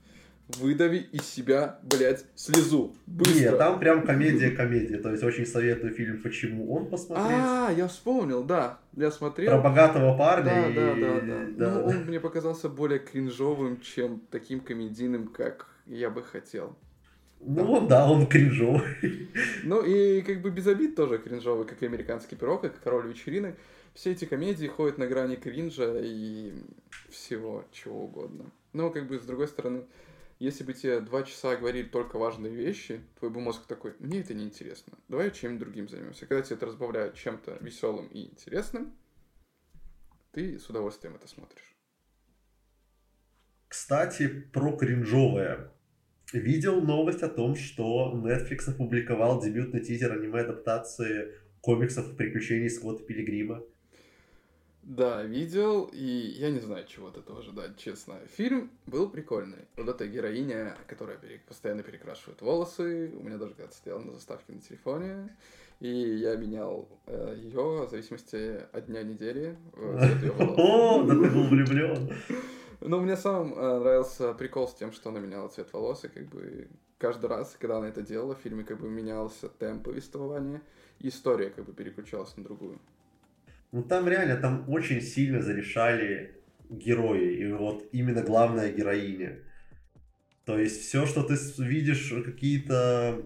[0.58, 2.94] выдави из себя, блядь, слезу.
[3.06, 3.34] Быстро.
[3.34, 4.98] Нет, там прям комедия-комедия.
[4.98, 7.28] То есть очень советую фильм «Почему он» посмотреть.
[7.28, 8.78] А, я вспомнил, да.
[8.96, 9.50] Я смотрел.
[9.50, 10.44] Про богатого парня.
[10.50, 10.74] Да, и...
[10.74, 11.46] да, да, да.
[11.56, 11.74] да.
[11.74, 16.76] Ну, он мне показался более кринжовым, чем таким комедийным, как я бы хотел.
[17.40, 19.28] Ну да, он кринжовый.
[19.64, 23.54] Ну и как бы без обид тоже кринжовый, как и американский пирог, как король вечерины.
[23.94, 26.52] Все эти комедии ходят на грани кринжа и
[27.08, 28.44] всего чего угодно.
[28.72, 29.82] Но как бы с другой стороны,
[30.40, 34.32] если бы тебе два часа говорили только важные вещи, твой бы мозг такой, мне это
[34.32, 36.26] не интересно, давай чем-нибудь другим займемся.
[36.26, 38.96] Когда тебе это разбавляют чем-то веселым и интересным,
[40.32, 41.76] ты с удовольствием это смотришь.
[43.68, 45.70] Кстати, про кринжовое.
[46.32, 53.62] Видел новость о том, что Netflix опубликовал дебютный тизер аниме-адаптации комиксов «Приключений Скотта Пилигрима».
[54.82, 56.04] Да, видел, и
[56.38, 58.18] я не знаю, чего от этого ожидать, честно.
[58.36, 59.68] Фильм был прикольный.
[59.76, 61.40] Вот эта героиня, которая пере...
[61.46, 65.36] постоянно перекрашивает волосы, у меня даже когда-то стояла на заставке на телефоне,
[65.80, 69.56] и я менял э, ее в зависимости от дня недели.
[69.74, 72.10] Э, О, да ты был влюблен.
[72.80, 76.24] Ну, мне сам э, нравился прикол с тем, что она меняла цвет волос, и как
[76.28, 80.62] бы каждый раз, когда она это делала, в фильме как бы менялся темп повествования,
[81.00, 82.78] история как бы переключалась на другую.
[83.72, 86.34] Ну там реально, там очень сильно зарешали
[86.68, 89.38] герои, и вот именно главная героиня.
[90.44, 93.22] То есть все, что ты видишь, какие-то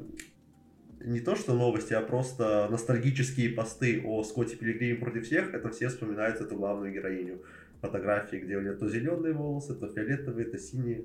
[1.00, 5.88] не то что новости, а просто ностальгические посты о Скотте Пилигриме против всех, это все
[5.88, 7.42] вспоминают эту главную героиню.
[7.80, 11.04] фотографии, где у нее то зеленые волосы, то фиолетовые, то синие.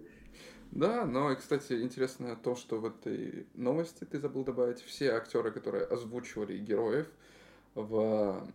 [0.71, 5.52] Да, но, и, кстати, интересно то, что в этой новости ты забыл добавить все актеры,
[5.52, 7.08] которые озвучивали героев
[7.75, 8.47] в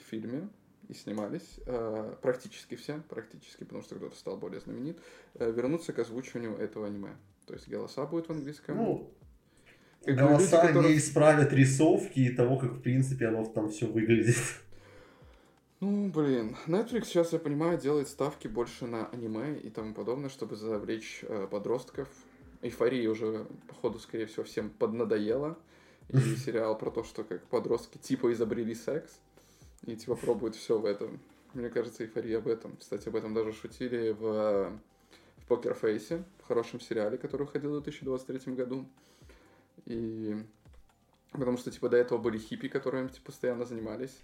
[0.00, 0.48] фильме
[0.88, 4.98] и снимались, э, практически все, практически, потому что кто-то стал более знаменит,
[5.34, 7.16] э, вернутся к озвучиванию этого аниме.
[7.46, 8.76] То есть голоса будут в английском.
[8.76, 9.10] Ну,
[10.04, 13.86] Как голоса люди, которые- не исправят рисовки и того, как, в принципе, оно там все
[13.86, 14.36] выглядит.
[15.80, 20.54] Ну, блин, Netflix сейчас, я понимаю, делает ставки больше на аниме и тому подобное, чтобы
[20.54, 22.08] завлечь э, подростков.
[22.60, 25.58] Эйфория уже, походу, скорее всего, всем поднадоела.
[26.10, 29.18] И сериал про то, что как подростки типа изобрели секс
[29.86, 31.20] и типа пробуют все в этом.
[31.54, 32.76] Мне кажется, эйфория об этом.
[32.76, 34.72] Кстати, об этом даже шутили в,
[35.38, 38.88] в Покерфейсе, в хорошем сериале, который выходил в 2023 году.
[39.84, 40.36] И
[41.32, 44.16] потому что, типа, до этого были хиппи, которые типа, постоянно занимались.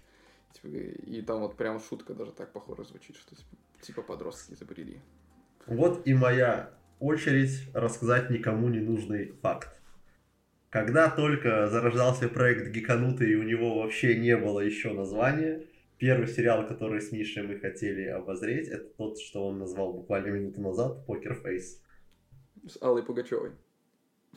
[0.53, 4.99] Типа, и там вот прям шутка даже так похоже звучит, что типа, типа подростки изобрели.
[5.67, 9.78] Вот и моя очередь рассказать никому не нужный факт.
[10.69, 15.65] Когда только зарождался проект Гиканутый, и у него вообще не было еще названия,
[15.97, 20.61] первый сериал, который с Мишей мы хотели обозреть, это тот, что он назвал буквально минуту
[20.61, 21.81] назад, Покер Фейс.
[22.67, 23.51] С Аллой Пугачевой.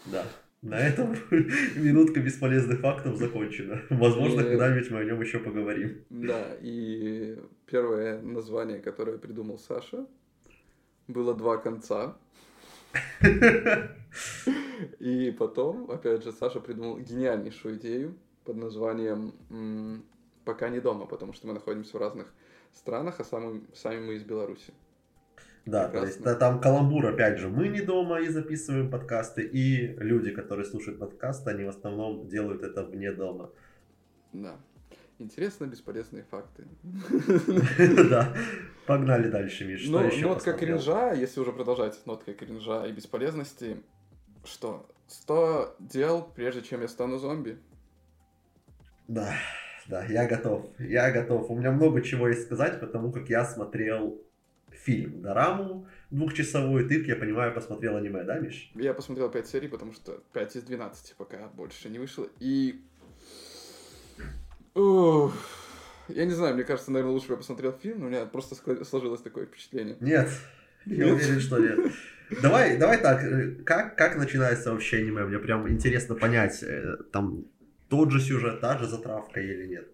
[0.07, 0.25] Да.
[0.63, 1.17] На этом
[1.77, 3.83] минутка бесполезных фактов закончена.
[3.91, 6.05] Возможно, И- когда-нибудь мы о нем еще поговорим.
[6.09, 10.07] Да, и первое название, которое придумал Саша,
[11.09, 12.17] было «Два конца».
[14.99, 20.05] И потом, опять же, Саша придумал гениальнейшую идею под названием
[20.45, 22.33] «Пока не дома», потому что мы находимся в разных
[22.73, 24.73] странах, а сами, сами мы из Беларуси.
[25.65, 26.25] Да, то есть Прекрасно.
[26.25, 30.99] да, там каламбур, опять же, мы не дома и записываем подкасты, и люди, которые слушают
[30.99, 33.51] подкасты, они в основном делают это вне дома.
[34.33, 34.57] Да.
[35.23, 36.67] Интересно, бесполезные факты.
[38.11, 38.35] Да.
[38.87, 39.83] Погнали дальше, Миш.
[39.83, 40.79] Что Ну, еще нотка посмотрел?
[40.79, 43.77] кринжа, если уже продолжать ноткой кринжа и бесполезности,
[44.45, 44.89] что?
[45.07, 47.59] 100 дел, прежде чем я стану зомби.
[49.07, 49.33] Да,
[49.89, 50.67] да, я готов.
[50.79, 51.49] Я готов.
[51.51, 54.21] У меня много чего есть сказать, потому как я смотрел
[54.71, 56.89] фильм Дораму двухчасовой.
[56.89, 58.73] Ты, я понимаю, посмотрел аниме, да, Миш?
[58.75, 62.27] Я посмотрел 5 серий, потому что 5 из 12 пока больше не вышло.
[62.41, 62.83] И...
[64.75, 68.55] Я не знаю, мне кажется, наверное, лучше бы я посмотрел фильм, но у меня просто
[68.85, 69.97] сложилось такое впечатление.
[70.01, 70.29] Нет.
[70.85, 71.15] Я Нет?
[71.15, 71.79] уверен, что нет.
[72.43, 75.25] Давай, давай так, э, как, как начинается вообще аниме?
[75.25, 77.45] Мне прям интересно понять, э, там
[77.89, 79.89] тот же сюжет, та же затравка или нет.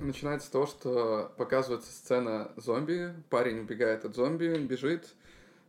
[0.00, 5.14] Начинается с того, что показывается сцена зомби, парень убегает от зомби, бежит,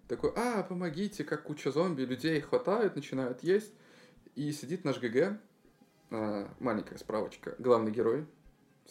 [0.08, 3.74] такой, а, помогите, как куча зомби, людей хватают, начинают есть,
[4.36, 5.38] и сидит наш ГГ,
[6.12, 8.26] а, маленькая справочка, главный герой,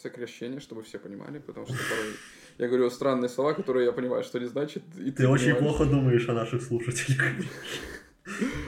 [0.01, 2.13] сокращение, чтобы все понимали, потому что порой
[2.57, 5.63] я говорю странные слова, которые я понимаю, что не значит, и ты, Ты очень понимаешь.
[5.77, 7.21] плохо думаешь о наших слушателях.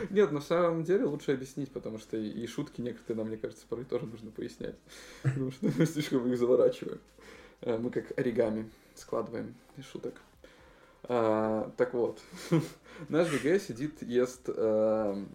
[0.10, 3.86] Нет, на самом деле лучше объяснить, потому что и шутки некоторые нам, мне кажется, порой
[3.86, 4.76] тоже нужно пояснять.
[5.24, 7.00] Потому что мы слишком их заворачиваем.
[7.62, 10.16] Э, Мы как оригами складываем из шуток.
[11.04, 12.22] А, так вот,
[13.10, 15.30] наш ГГ сидит, ест эм,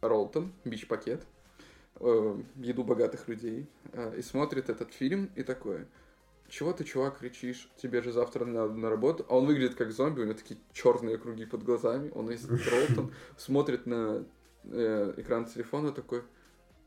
[0.00, 1.24] роллтон, бич-пакет, э,
[2.00, 5.86] еду богатых людей, э, и смотрит этот фильм и такой,
[6.48, 7.68] чего ты, чувак, кричишь?
[7.76, 9.26] Тебе же завтра надо на работу.
[9.28, 12.10] А он выглядит как зомби, у него такие черные круги под глазами.
[12.14, 14.24] Он ест роллтон, смотрит на
[14.64, 16.22] э, экран телефона такой,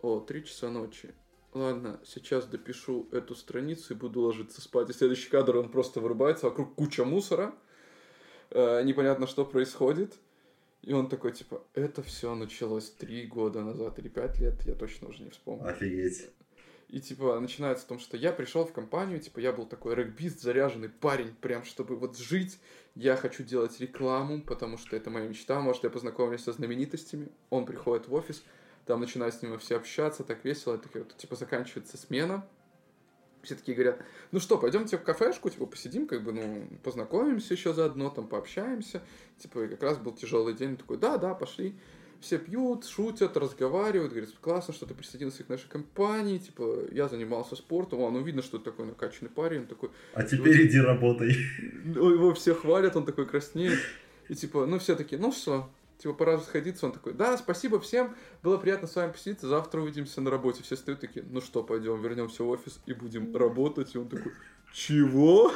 [0.01, 1.13] о, три часа ночи.
[1.53, 4.89] Ладно, сейчас допишу эту страницу и буду ложиться спать.
[4.89, 7.53] И следующий кадр он просто вырубается, вокруг куча мусора.
[8.49, 10.13] Э, непонятно, что происходит.
[10.81, 15.09] И он такой, типа, это все началось три года назад или пять лет, я точно
[15.09, 15.67] уже не вспомню.
[15.67, 16.29] Офигеть.
[16.89, 20.41] И, типа, начинается в том, что я пришел в компанию, типа, я был такой регбист,
[20.41, 22.59] заряженный парень, прям, чтобы вот жить.
[22.95, 25.61] Я хочу делать рекламу, потому что это моя мечта.
[25.61, 27.29] Может, я познакомлюсь со знаменитостями.
[27.49, 28.43] Он приходит в офис,
[28.85, 30.77] там начинают с ним все общаться, так весело.
[30.77, 32.45] Так вот, типа, заканчивается смена.
[33.43, 33.99] Все такие говорят,
[34.31, 39.01] ну что, пойдемте в кафешку, типа, посидим, как бы, ну, познакомимся еще заодно, там, пообщаемся.
[39.39, 41.73] Типа, и как раз был тяжелый день, такой, да, да, пошли.
[42.19, 47.55] Все пьют, шутят, разговаривают, говорят, классно, что ты присоединился к нашей компании, типа, я занимался
[47.55, 51.35] спортом, а, ну, видно, что ты такой накачанный парень, он такой, А теперь иди работай.
[51.83, 53.79] его все хвалят, он такой краснеет,
[54.29, 55.67] и, типа, ну, все такие, ну, что,
[56.01, 60.21] типа, пора расходиться, он такой, да, спасибо всем, было приятно с вами посидеть, завтра увидимся
[60.21, 63.97] на работе, все стоят такие, ну что, пойдем, вернемся в офис и будем работать, и
[63.97, 64.33] он такой,
[64.73, 65.51] чего?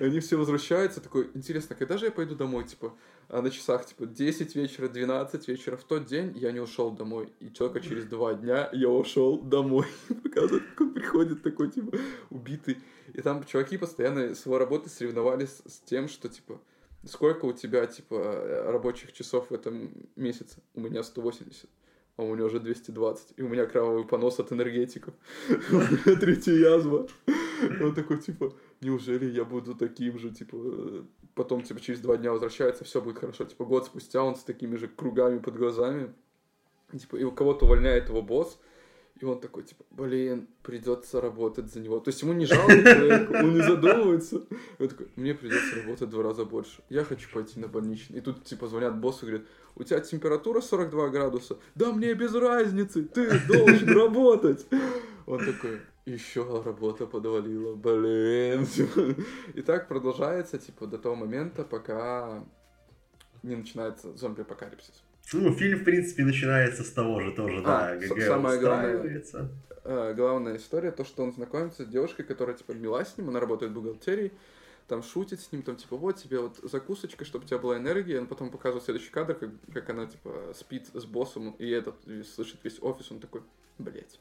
[0.00, 2.92] Они все возвращаются, такой, интересно, когда же я пойду домой, типа,
[3.28, 5.76] а на часах, типа, 10 вечера, 12 вечера.
[5.76, 7.30] В тот день я не ушел домой.
[7.40, 9.86] И только через два дня я ушел домой.
[10.22, 11.96] Показывает, как он приходит такой, типа,
[12.30, 12.78] убитый.
[13.12, 16.58] И там чуваки постоянно с его работы соревновались с тем, что, типа,
[17.04, 20.60] сколько у тебя, типа, рабочих часов в этом месяце?
[20.74, 21.68] У меня 180
[22.18, 25.14] а у него уже 220, и у меня кровавый понос от энергетиков.
[26.20, 27.06] Третья язва.
[27.80, 30.58] Он такой, типа, неужели я буду таким же, типа,
[31.36, 33.44] потом, типа, через два дня возвращается, все будет хорошо.
[33.44, 36.12] Типа, год спустя он с такими же кругами под глазами,
[36.90, 38.58] типа, и у кого-то увольняет его босс,
[39.20, 41.98] и он такой, типа, блин, придется работать за него.
[41.98, 44.42] То есть ему не жалко он не задумывается.
[44.78, 46.82] Он такой, мне придется работать в два раза больше.
[46.88, 48.18] Я хочу пойти на больничный.
[48.18, 51.58] И тут, типа, звонят боссу и говорят, у тебя температура 42 градуса?
[51.74, 54.66] Да мне без разницы, ты должен работать.
[55.26, 58.66] Он такой, еще работа подвалила, блин.
[59.54, 62.44] И так продолжается, типа, до того момента, пока
[63.42, 65.02] не начинается зомби-апокалипсис.
[65.32, 69.22] Ну, фильм, в принципе, начинается с того же тоже, а, да, ГГ самая главная,
[69.84, 73.40] э, главная история, то, что он знакомится с девушкой, которая, типа, мила с ним, она
[73.40, 74.32] работает в бухгалтерии,
[74.86, 78.20] там шутит с ним, там, типа, вот тебе вот закусочка, чтобы у тебя была энергия,
[78.20, 82.22] он потом показывает следующий кадр, как, как она, типа, спит с боссом, и этот и
[82.22, 83.42] слышит весь офис, он такой,
[83.78, 84.18] блять.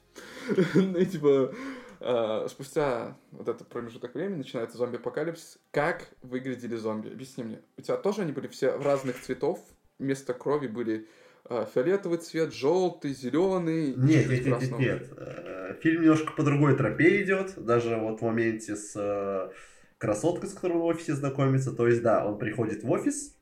[0.76, 1.54] Ну, и, типа,
[2.02, 5.58] э, спустя вот этот промежуток времени начинается зомби-апокалипсис.
[5.72, 7.10] Как выглядели зомби?
[7.10, 7.62] Объясни мне.
[7.78, 9.60] У тебя тоже они были все в разных цветов,
[9.99, 11.07] вместо крови были
[11.49, 13.93] э, фиолетовый цвет, желтый, зеленый.
[13.95, 15.10] Нет, нет, нет, нет, нет.
[15.17, 17.53] Э, фильм немножко по другой тропе идет.
[17.57, 19.49] Даже вот в моменте с э,
[19.97, 21.71] красоткой, с которой в офисе знакомится.
[21.71, 23.36] То есть, да, он приходит в офис,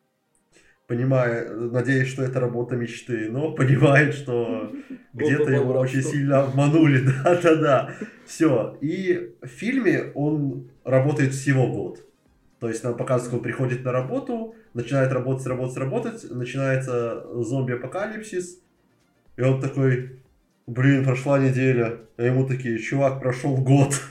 [0.87, 4.71] понимая, надеясь, что это работа мечты, но понимает, что
[5.13, 7.05] где-то его очень сильно обманули.
[7.23, 7.95] Да-да-да.
[8.25, 8.77] Все.
[8.81, 11.99] И в фильме он работает всего год.
[12.59, 18.59] То есть нам показывают, как он приходит на работу, начинает работать, работать, работать, начинается зомби-апокалипсис,
[19.38, 20.19] и он такой,
[20.67, 23.93] блин, прошла неделя, а ему такие, чувак, прошел год.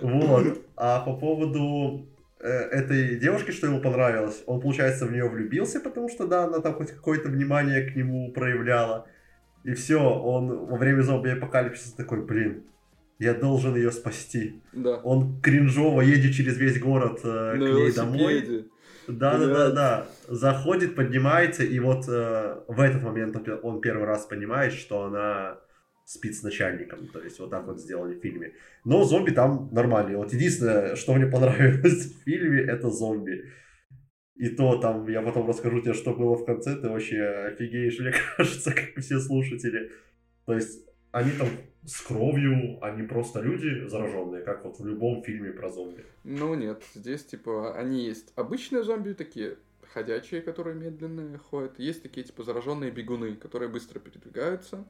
[0.00, 0.62] Вот.
[0.76, 2.06] А по поводу
[2.38, 6.60] э, этой девушки, что ему понравилось, он, получается, в нее влюбился, потому что, да, она
[6.60, 9.06] там хоть какое-то внимание к нему проявляла.
[9.64, 12.62] И все, он во время зомби-апокалипсиса такой, блин,
[13.18, 14.62] я должен ее спасти.
[14.72, 14.98] Да.
[14.98, 18.68] Он кринжово едет через весь город э, к ней домой.
[19.08, 20.06] Да, да, да, да.
[20.28, 25.58] Заходит, поднимается, и вот э, в этот момент он первый раз понимает, что она
[26.04, 27.08] спит с начальником.
[27.08, 28.52] То есть вот так вот сделали в фильме.
[28.84, 30.16] Но зомби там нормальные.
[30.16, 33.44] Вот единственное, что мне понравилось в фильме, это зомби.
[34.36, 38.12] И то там, я потом расскажу тебе, что было в конце, ты вообще офигеешь, мне
[38.36, 39.90] кажется, как все слушатели.
[40.46, 41.48] То есть они там
[41.84, 46.04] с кровью, они просто люди зараженные, как вот в любом фильме про зомби.
[46.24, 49.56] Ну нет, здесь типа они есть обычные зомби такие,
[49.92, 51.78] ходячие, которые медленные ходят.
[51.78, 54.84] Есть такие типа зараженные бегуны, которые быстро передвигаются.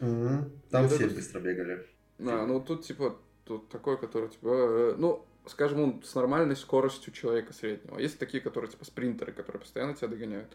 [0.00, 0.50] Угу.
[0.70, 1.14] Там все это...
[1.14, 1.86] быстро бегали.
[2.18, 7.12] Да, ну тут типа тут такой, который типа, э, ну скажем, он с нормальной скоростью
[7.12, 7.98] человека среднего.
[7.98, 10.48] Есть такие, которые типа спринтеры, которые постоянно тебя догоняют.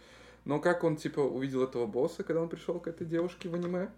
[0.45, 3.89] Но как он типа увидел этого босса, когда он пришел к этой девушке в аниме?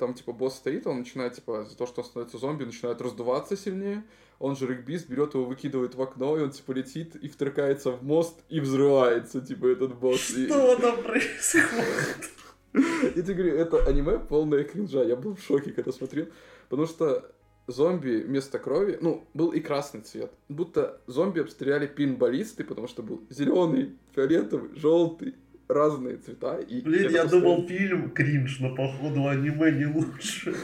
[0.00, 3.54] Там типа босс стоит, он начинает типа за то, что он становится зомби, начинает раздуваться
[3.54, 4.02] сильнее.
[4.38, 8.02] Он же регбист берет его, выкидывает в окно, и он типа летит и втыркается в
[8.02, 10.20] мост и взрывается, типа этот босс.
[10.20, 10.80] Что и...
[10.80, 12.30] там происходит?
[12.72, 15.02] Я тебе говорю, это аниме полное кринжа.
[15.02, 16.28] Я был в шоке, когда смотрел.
[16.70, 17.30] Потому что
[17.66, 20.32] зомби вместо крови, ну, был и красный цвет.
[20.48, 25.34] Будто зомби обстреляли пинболисты, потому что был зеленый, фиолетовый, желтый,
[25.72, 26.58] разные цвета.
[26.58, 30.54] И Блин, я думал фильм кринж, но походу аниме не лучше.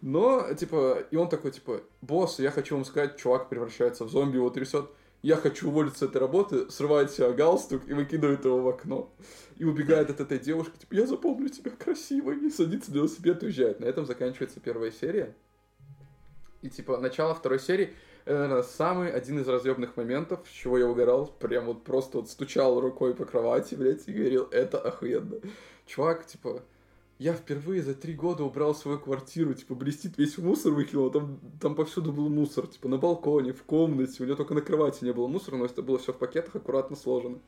[0.00, 4.36] Но, типа, и он такой, типа, босс, я хочу вам сказать, чувак превращается в зомби,
[4.36, 4.88] его трясет.
[5.22, 9.14] Я хочу уволиться с этой работы, срывает себя галстук и выкидывает его в окно
[9.58, 13.46] и убегает от этой девушки, типа, я запомню тебя красивой, и садится на велосипед и
[13.46, 13.80] уезжает.
[13.80, 15.36] На этом заканчивается первая серия.
[16.62, 17.92] И, типа, начало второй серии,
[18.24, 22.30] это, наверное, самый один из разъемных моментов, с чего я угорал, прям вот просто вот
[22.30, 25.36] стучал рукой по кровати, блядь, и говорил, это охуенно.
[25.86, 26.62] Чувак, типа,
[27.18, 31.74] я впервые за три года убрал свою квартиру, типа, блестит весь мусор выкинул, там, там
[31.74, 35.26] повсюду был мусор, типа, на балконе, в комнате, у него только на кровати не было
[35.26, 37.38] мусора, но это было все в пакетах, аккуратно сложено.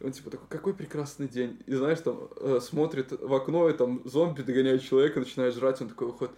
[0.00, 1.60] Он типа такой, какой прекрасный день.
[1.66, 5.88] И знаешь, там э, смотрит в окно, и там зомби догоняет человека, начинает жрать, он
[5.88, 6.34] такой выходит,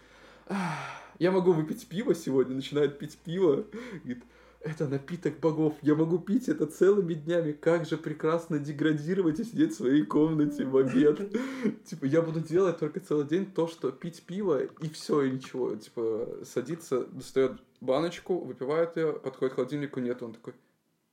[1.20, 3.66] я могу выпить пиво сегодня, начинает пить пиво.
[4.02, 4.24] Говорит,
[4.62, 9.72] это напиток богов, я могу пить это целыми днями, как же прекрасно деградировать и сидеть
[9.72, 11.30] в своей комнате в обед.
[11.84, 15.76] Типа, я буду делать только целый день то, что пить пиво, и все, и ничего.
[15.76, 17.52] Типа, садится, достает
[17.82, 20.54] баночку, выпивает ее, подходит к холодильнику, нет, он такой,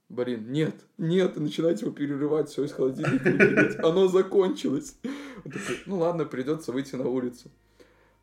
[0.07, 4.97] блин, нет, нет, и его перерывать все из холодильника, оно закончилось.
[5.43, 7.51] Он такой, ну ладно, придется выйти на улицу.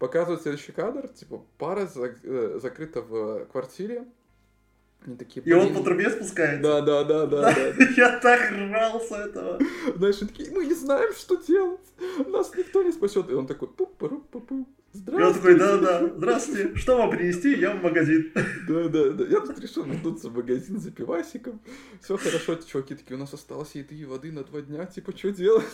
[0.04, 4.04] Показывает следующий кадр, типа, пара зак- э, закрыта в квартире,
[5.06, 6.62] они такие, И он по трубе спускается.
[6.62, 7.84] Да, да, да, да, да.
[7.96, 9.58] Я так ржал с этого.
[9.96, 11.80] Знаешь, они такие, мы не знаем, что делать.
[12.26, 13.30] Нас никто не спасет.
[13.30, 15.58] И он такой, пу пу пу пу И он Здравствуйте.
[15.58, 17.54] такой, да-да, здравствуйте, что вам принести?
[17.54, 18.30] Я в магазин.
[18.68, 19.24] Да, да, да.
[19.24, 21.62] Я тут решил вернуться в магазин за пивасиком.
[22.02, 25.16] Все хорошо, эти чуваки такие, у нас осталось еды и воды на два дня, типа,
[25.16, 25.64] что делать?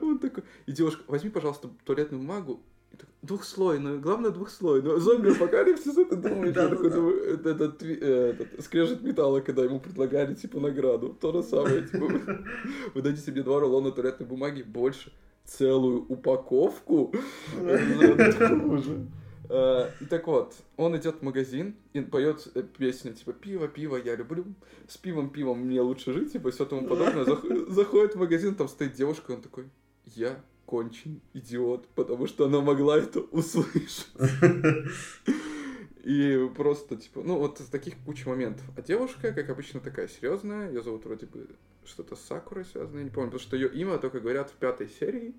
[0.00, 2.62] Он такой, и девушка, возьми, пожалуйста, туалетную бумагу,
[3.22, 4.98] двухслойную, главное двухслойную.
[5.00, 9.80] Зомби апокалипсис, это думаешь, я такой думаю, этот, тви- э, этот скрежет металла, когда ему
[9.80, 11.16] предлагали, типа, награду.
[11.20, 12.06] То же самое, типа,
[12.94, 15.12] вы- дадите мне два рулона туалетной бумаги, больше
[15.44, 17.12] целую упаковку.
[18.62, 19.06] Хуже.
[19.50, 23.96] Э, И так вот, он идет в магазин и поет э, песню типа «Пиво, пиво,
[23.96, 24.44] я люблю,
[24.88, 27.24] с пивом, пивом мне лучше жить», типа все тому подобное.
[27.24, 29.64] Зах- Заходит в магазин, там стоит девушка, он такой
[30.06, 34.08] «Я конченый идиот, потому что она могла это услышать».
[36.04, 38.64] И просто, типа, ну, вот таких куча моментов.
[38.76, 40.68] А девушка, как обычно, такая серьезная.
[40.68, 41.48] Ее зовут вроде бы
[41.86, 44.88] что-то с Сакурой связано, я не помню, потому что ее имя только говорят в пятой
[44.88, 45.34] серии.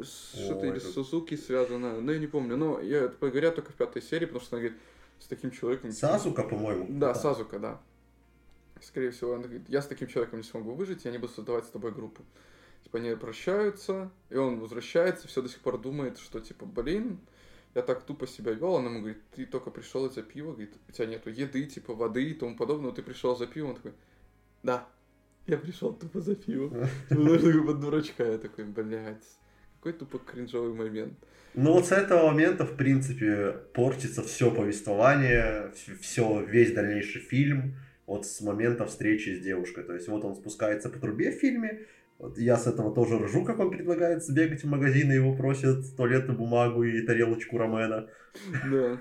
[0.00, 2.56] Что-то или с Сузуки связано, ну, я не помню.
[2.56, 4.82] Но я это говорят только в пятой серии, потому что она говорит,
[5.20, 5.92] с таким человеком...
[5.92, 6.86] Сасука, по-моему.
[6.88, 7.80] Да, Сазука, да.
[8.80, 11.64] Скорее всего, она говорит, я с таким человеком не смогу выжить, я не буду создавать
[11.64, 12.22] с тобой группу.
[12.84, 17.18] Типа они прощаются, и он возвращается, все до сих пор думает, что типа, блин,
[17.74, 20.92] я так тупо себя вел, она ему говорит, ты только пришел из-за пива, говорит, у
[20.92, 23.92] тебя нету еды, типа воды и тому подобное, ты пришел за пивом, он такой,
[24.62, 24.86] да,
[25.46, 26.70] я пришел тупо за пивом.
[27.08, 29.24] Типа, знаешь, такой под дурачка, я такой, блядь,
[29.76, 31.18] какой тупо кринжовый момент.
[31.54, 37.76] Ну вот с этого момента, в принципе, портится все повествование, все, весь дальнейший фильм,
[38.06, 39.84] вот с момента встречи с девушкой.
[39.84, 41.86] То есть вот он спускается по трубе в фильме,
[42.18, 45.96] вот я с этого тоже ржу, как он предлагает сбегать в магазин, и его просят
[45.96, 48.08] туалетную бумагу и тарелочку рамена.
[48.70, 48.98] Да.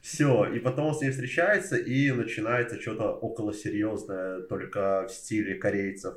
[0.00, 5.54] Все, и потом он с ней встречается, и начинается что-то около серьезное, только в стиле
[5.54, 6.14] корейцев.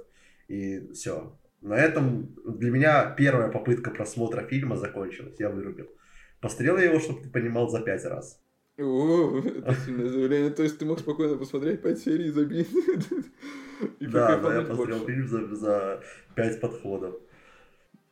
[0.47, 1.37] И все.
[1.61, 5.87] На этом для меня первая попытка просмотра фильма закончилась, я вырубил.
[6.39, 8.41] Посмотрел я его, чтобы ты понимал, за пять раз.
[8.79, 10.49] О, это сильное заявление.
[10.49, 12.69] То есть ты мог спокойно посмотреть пять серий и забить.
[13.99, 15.13] И да, да, я посмотрел больше.
[15.13, 16.03] фильм за, за
[16.35, 17.15] пять подходов.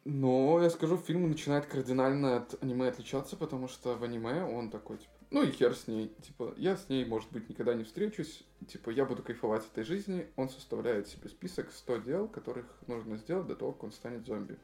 [0.05, 4.97] Но я скажу, фильм начинает кардинально от аниме отличаться, потому что в аниме он такой,
[4.97, 6.11] типа, ну и хер с ней.
[6.22, 8.43] Типа, я с ней, может быть, никогда не встречусь.
[8.67, 10.28] Типа, я буду кайфовать этой жизни.
[10.36, 14.57] Он составляет себе список 100 дел, которых нужно сделать до того, как он станет зомби.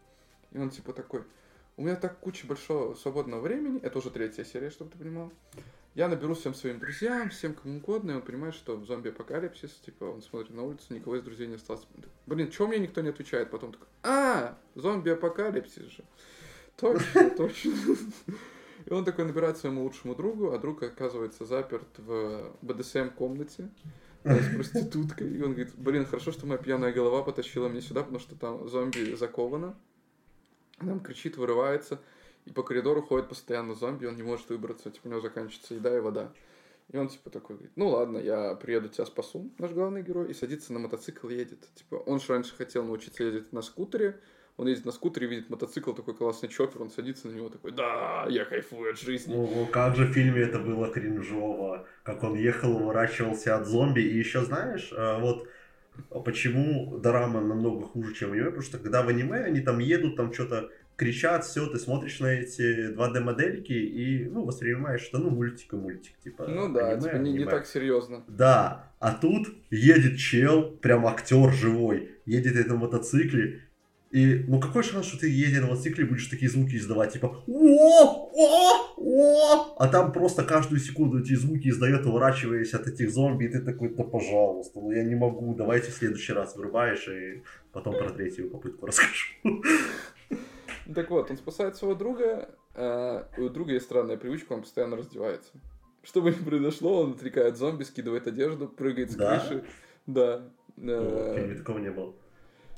[0.51, 1.23] И он, типа, такой,
[1.77, 5.31] у меня так куча большого свободного времени, это уже третья серия, чтобы ты понимал.
[5.95, 10.21] Я наберу всем своим друзьям, всем кому угодно, и он понимает, что зомби-апокалипсис, типа, он
[10.21, 11.87] смотрит на улицу, никого из друзей не осталось.
[12.25, 13.49] Блин, чего мне никто не отвечает?
[13.49, 16.03] Потом такой, а, зомби-апокалипсис же.
[16.75, 17.71] Точно, точно.
[18.85, 23.69] И он такой набирает своему лучшему другу, а друг оказывается заперт в БДСМ-комнате
[24.25, 25.33] с проституткой.
[25.33, 28.67] И он говорит, блин, хорошо, что моя пьяная голова потащила меня сюда, потому что там
[28.67, 29.77] зомби заковано.
[30.77, 32.01] Она ему кричит, вырывается,
[32.45, 35.95] и по коридору ходит постоянно зомби, он не может выбраться, типа у него заканчивается еда
[35.95, 36.31] и вода.
[36.91, 40.33] И он типа такой говорит, ну ладно, я приеду, тебя спасу, наш главный герой, и
[40.33, 41.67] садится на мотоцикл и едет.
[41.73, 44.19] Типа он же раньше хотел научиться ездить на скутере,
[44.57, 48.27] он едет на скутере, видит мотоцикл, такой классный чоппер, он садится на него такой, да,
[48.29, 49.33] я кайфую от жизни.
[49.33, 54.01] Ну, как же в фильме это было кринжово, как он ехал, уворачивался от зомби.
[54.01, 55.47] И еще знаешь, э, вот
[56.23, 60.31] почему дорама намного хуже, чем аниме, потому что когда в аниме они там едут, там
[60.31, 65.75] что-то кричат, все, ты смотришь на эти 2D-модельки и, ну, воспринимаешь, что, ну, мультик и
[65.75, 68.23] мультик, типа, Ну да, аниме, типа не, не так серьезно.
[68.27, 73.61] Да, а тут едет чел, прям актер живой, едет на мотоцикле,
[74.11, 78.29] и, ну, какой шанс, что ты, едя на мотоцикле, будешь такие звуки издавать, типа, о,
[78.33, 83.49] о, о, а там просто каждую секунду эти звуки издает, уворачиваясь от этих зомби, и
[83.49, 87.43] ты такой, да пожалуйста, ну я не могу, давайте в следующий раз вырубаешь, и
[87.73, 89.25] потом про третью попытку расскажу.
[90.93, 95.51] Так вот, он спасает своего друга, а у друга есть странная привычка, он постоянно раздевается.
[96.03, 99.39] Что бы ни произошло, он отрекает зомби, скидывает одежду, прыгает с Да?
[99.39, 99.65] крыши.
[100.05, 100.47] Да.
[100.77, 102.13] Ну, Э, такого не было.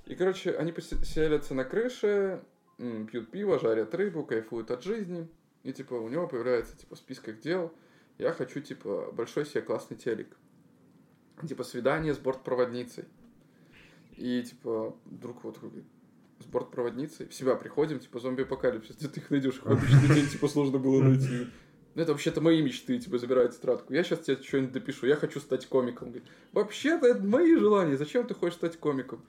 [0.06, 2.42] И, короче, они поселятся на крыше,
[2.78, 5.28] пьют пиво, жарят рыбу, кайфуют от жизни.
[5.64, 7.74] И, типа, у него появляется, типа, список дел.
[8.18, 10.38] Я хочу, типа, большой себе классный телек.
[11.46, 13.06] Типа, свидание с бортпроводницей.
[14.16, 15.90] И, типа, друг вот такой говорит,
[16.40, 17.28] с бортпроводницей.
[17.28, 18.96] В себя приходим, типа, зомби-апокалипсис.
[18.98, 19.56] Где ты их найдешь?
[19.56, 21.48] Их в обычный день, типа, сложно было найти.
[21.96, 23.92] Ну, это вообще-то мои мечты, типа, забирают тетрадку.
[23.92, 26.10] Я сейчас тебе что-нибудь допишу, я хочу стать комиком.
[26.10, 29.24] Говорит, вообще-то это мои желания, зачем ты хочешь стать комиком?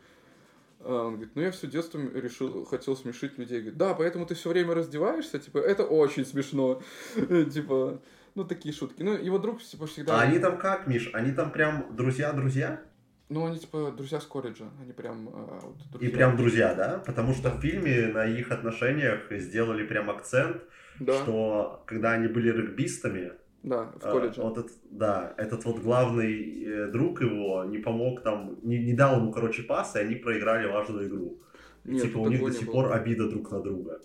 [0.81, 3.61] А он говорит, ну я все детство решил, хотел смешить людей.
[3.61, 6.83] Говорит, да, поэтому ты все время раздеваешься, типа, это очень смешно.
[7.15, 8.03] Типа,
[8.35, 9.03] ну такие шутки.
[9.03, 10.21] Ну, его друг, типа, всегда...
[10.21, 11.11] А они там как, Миш?
[11.15, 12.83] Они там прям друзья-друзья?
[13.29, 14.71] Ну, они, типа, друзья с колледжа.
[14.81, 15.29] Они прям...
[15.33, 15.61] а,
[15.93, 17.03] вот, И прям друзья, да?
[17.05, 20.63] Потому что в фильме на их отношениях сделали прям акцент,
[20.99, 24.41] Да, что когда они были регбистами, да, в э, колледже.
[24.41, 29.17] вот этот, да, этот вот главный э, друг его не помог там, не, не дал
[29.17, 31.39] ему, короче, пас, и они проиграли важную игру.
[31.85, 34.01] Нет, типа у них до сих пор обида друг на друга.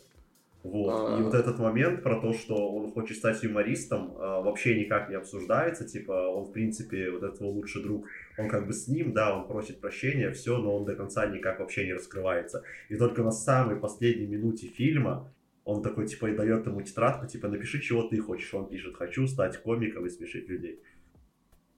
[0.63, 1.09] Вот.
[1.09, 1.19] А.
[1.19, 5.15] И вот этот момент про то, что он хочет стать юмористом, а, вообще никак не
[5.15, 5.85] обсуждается.
[5.85, 8.07] Типа, он, в принципе, вот этот его лучший друг,
[8.37, 11.59] он как бы с ним, да, он просит прощения, все, но он до конца никак
[11.59, 12.63] вообще не раскрывается.
[12.89, 15.33] И только на самой последней минуте фильма
[15.65, 18.53] он такой, типа, и дает ему тетрадку, типа, напиши, чего ты хочешь.
[18.53, 20.81] Он пишет, хочу стать комиком и смешить людей.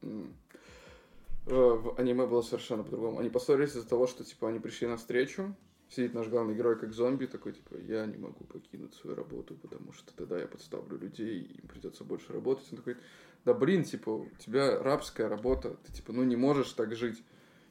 [0.02, 0.28] Э,
[1.48, 3.20] В аниме было совершенно по-другому.
[3.20, 5.56] Они поссорились из-за того, что, типа, они пришли на встречу,
[5.96, 9.94] сидит наш главный герой как зомби, такой, типа, я не могу покинуть свою работу, потому
[9.94, 12.68] что тогда я подставлю людей, и им придется больше работать.
[12.72, 12.98] Он такой,
[13.46, 17.24] да блин, типа, у тебя рабская работа, ты, типа, ну не можешь так жить.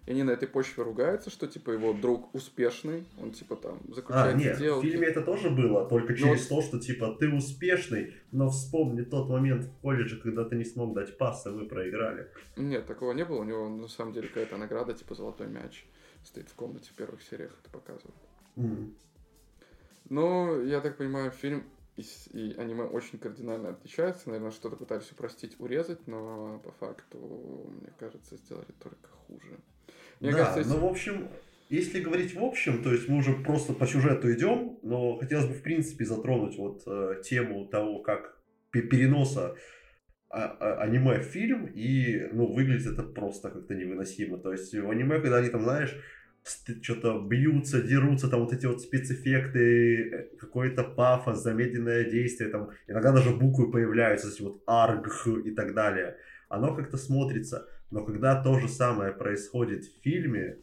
[0.07, 3.95] И они на этой почве ругаются, что, типа, его друг успешный, он, типа, там, А,
[3.95, 4.87] заключает нет, в сделки.
[4.87, 9.65] фильме это тоже было, только через то, что, типа, ты успешный, но вспомни тот момент
[9.65, 12.29] в колледже, когда ты не смог дать пас, и мы проиграли.
[12.57, 13.41] Нет, такого не было.
[13.41, 15.87] У него на самом деле какая-то награда, типа золотой мяч,
[16.25, 18.17] стоит в комнате в первых сериях, это показывают.
[18.57, 18.95] М.
[20.09, 21.65] Но, я так понимаю, фильм
[21.97, 22.03] и,
[22.33, 24.29] и аниме очень кардинально отличаются.
[24.29, 27.19] Наверное, что-то пытались упростить, урезать, но по факту,
[27.81, 29.59] мне кажется, сделали только хуже.
[30.21, 31.29] Мне да, кажется, если- ну, в общем,
[31.71, 35.55] если говорить в общем, то есть мы уже просто по сюжету идем, но хотелось бы,
[35.55, 38.39] в принципе, затронуть вот э, тему того, как
[38.71, 39.57] пе- переноса
[40.29, 44.39] а- а- аниме в фильм, и, ну, выглядит это просто как-то невыносимо.
[44.39, 45.97] То есть в аниме, когда они там, знаешь,
[46.45, 53.13] что-то бьются, дерутся, там вот эти вот спецэффекты, э, какой-то пафос, замедленное действие, там иногда
[53.13, 55.09] даже буквы появляются, эти вот арг
[55.45, 56.17] и так далее.
[56.49, 57.67] Оно как-то смотрится.
[57.91, 60.59] Но когда то же самое происходит в фильме,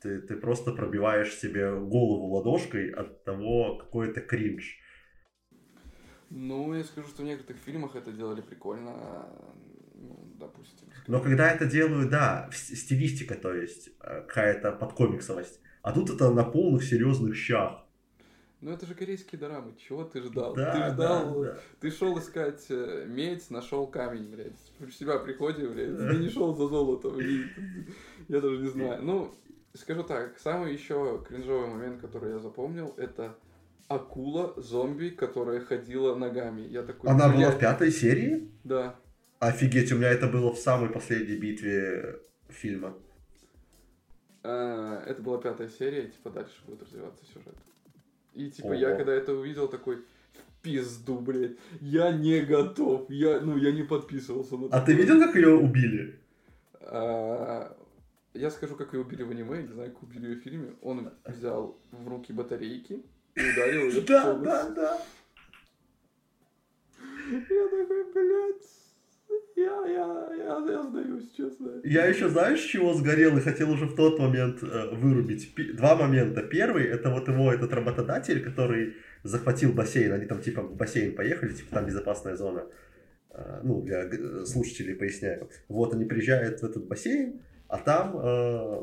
[0.00, 4.78] ты, ты просто пробиваешь себе голову ладошкой от того, какой это кринж.
[6.30, 9.28] Ну, я скажу, что в некоторых фильмах это делали прикольно,
[9.94, 10.85] ну, допустим.
[11.06, 15.60] Но когда это делают, да, стилистика, то есть э, какая-то подкомиксовость.
[15.82, 17.86] А тут это на полных серьезных щах.
[18.60, 20.54] Ну, это же корейские дорамы, чего ты ждал?
[20.54, 21.58] Да, ты да, ждал, да.
[21.78, 24.72] ты шел искать э, медь, нашел камень, блядь.
[24.80, 27.18] В себя приходи, блядь, ты не шел за золотом.
[28.28, 29.02] Я даже не знаю.
[29.02, 29.34] Ну,
[29.74, 33.36] скажу так, самый еще кринжовый момент, который я запомнил, это
[33.88, 36.62] акула, зомби, которая ходила ногами.
[36.62, 38.50] Я такой, Она была в пятой серии?
[38.64, 38.96] Да.
[39.38, 42.94] Офигеть, у меня это было в самой последней битве фильма.
[44.42, 47.54] А, это была пятая серия, типа дальше будет развиваться сюжет.
[48.34, 48.74] И типа Ого.
[48.74, 53.82] я когда это увидел, такой в пизду, блядь, я не готов, я, ну, я не
[53.82, 56.18] подписывался на А ты видел, как ее убили?
[56.80, 57.76] А,
[58.34, 60.74] Я скажу, как ее убили в аниме, не знаю, как убили ее в фильме.
[60.82, 63.02] Он взял в руки батарейки
[63.34, 65.02] и ударил ее Да, да, да.
[67.30, 68.75] Я такой, блядь,
[69.56, 71.80] я, я, я, я сдаюсь, честно.
[71.82, 75.54] Я еще знаешь, чего сгорел и хотел уже в тот момент э, вырубить?
[75.54, 76.42] Пи- Два момента.
[76.42, 78.94] Первый, это вот его этот работодатель, который
[79.24, 80.12] захватил бассейн.
[80.12, 82.66] Они там типа в бассейн поехали, типа там безопасная зона.
[83.30, 85.48] Э, ну, для слушателей поясняю.
[85.68, 88.82] Вот они приезжают в этот бассейн, а там э,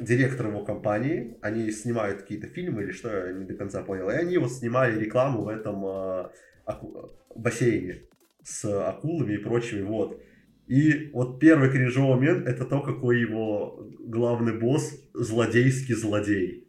[0.00, 4.08] директор его компании, они снимают какие-то фильмы или что, я не до конца понял.
[4.10, 6.28] И они вот снимали рекламу в этом э,
[6.64, 8.02] аку- бассейне
[8.50, 10.20] с акулами и прочими, вот.
[10.66, 16.66] И вот первый кринжовый момент это то, какой его главный босс злодейский злодей.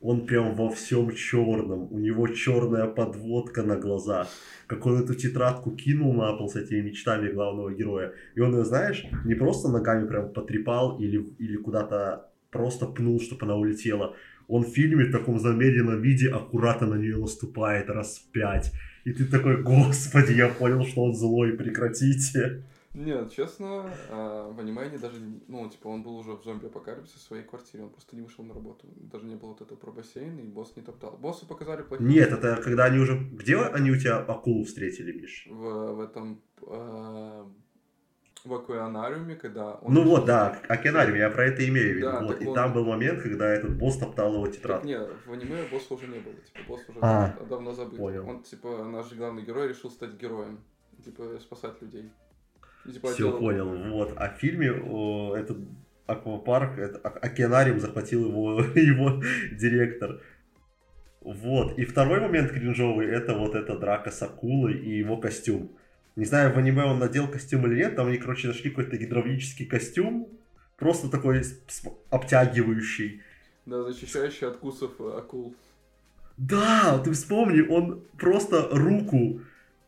[0.00, 4.28] Он прям во всем черном, у него черная подводка на глазах.
[4.66, 8.12] Как он эту тетрадку кинул на пол с этими мечтами главного героя.
[8.34, 13.44] И он ее, знаешь, не просто ногами прям потрепал или, или куда-то просто пнул, чтобы
[13.44, 14.16] она улетела.
[14.48, 18.72] Он в фильме в таком замедленном виде аккуратно на нее наступает раз пять.
[19.04, 22.62] И ты такой, господи, я понял, что он злой, прекратите.
[22.92, 27.44] Нет, честно, а, аниме они даже, ну, типа, он был уже в зомби-апокалипсе в своей
[27.44, 28.88] квартире, он просто не вышел на работу.
[28.96, 31.16] Даже не было вот этого про бассейн, и босс не топтал.
[31.16, 32.08] Боссу показали плохие.
[32.08, 33.16] Нет, это когда они уже...
[33.16, 35.46] Где они у тебя акулу встретили, Миш?
[35.48, 36.42] В, в этом...
[36.62, 37.48] а,
[38.44, 39.92] в океанариуме, когда он...
[39.94, 42.10] Ну вот, да, океанариум, я про это имею в виду.
[42.10, 42.40] Да, вот.
[42.40, 44.86] И он- там был момент, когда этот босс топтал его тетрадку.
[44.86, 47.98] не, в аниме босса уже не было, типа, босс уже А, давно забыт.
[47.98, 48.28] понял.
[48.28, 50.60] Он, типа, наш главный герой решил стать героем,
[51.04, 52.10] типа, спасать людей.
[52.86, 53.76] И, типа, Все делал- понял.
[53.90, 54.12] Вот.
[54.16, 55.58] А в фильме о, этот
[56.06, 59.22] аквапарк, это, океанариум захватил его, его
[59.52, 60.20] директор.
[61.20, 61.78] Вот.
[61.78, 65.76] И второй момент кринжовый, это вот эта драка с акулой и его костюм.
[66.16, 69.66] Не знаю, в аниме он надел костюм или нет, там они, короче, нашли какой-то гидравлический
[69.66, 70.28] костюм,
[70.76, 71.42] просто такой
[72.10, 73.22] обтягивающий.
[73.66, 75.54] Да, защищающий от кусов э, акул.
[76.36, 79.40] Да, ты вспомни, он просто руку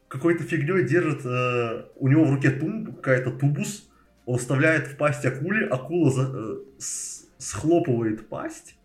[0.09, 3.89] какой-то фигней держит, э, у него в руке тум, какая-то тубус,
[4.27, 8.77] он вставляет в пасть акуле, акула за- э, с- схлопывает пасть,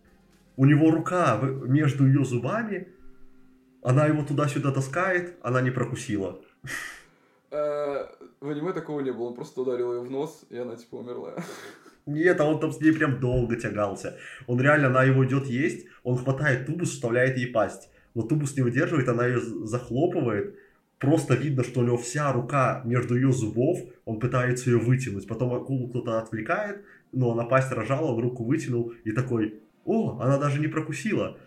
[0.56, 2.88] у него рука в- между ее зубами,
[3.84, 6.42] она его туда-сюда таскает, она не прокусила.
[7.58, 8.08] Э,
[8.42, 11.36] В аниме такого не было, он просто ударил ее в нос, и она, типа, умерла.
[12.06, 14.18] Нет, а он там с ней прям долго тягался.
[14.48, 17.90] Он реально, она его идет есть, он хватает тубус, вставляет ей пасть.
[18.14, 20.58] Но тубус не выдерживает, она ее захлопывает.
[21.00, 25.28] Просто видно, что у него вся рука между ее зубов, он пытается ее вытянуть.
[25.28, 30.38] Потом акулу кто-то отвлекает, но она пасть рожала, он руку вытянул и такой, о, она
[30.38, 31.38] даже не прокусила.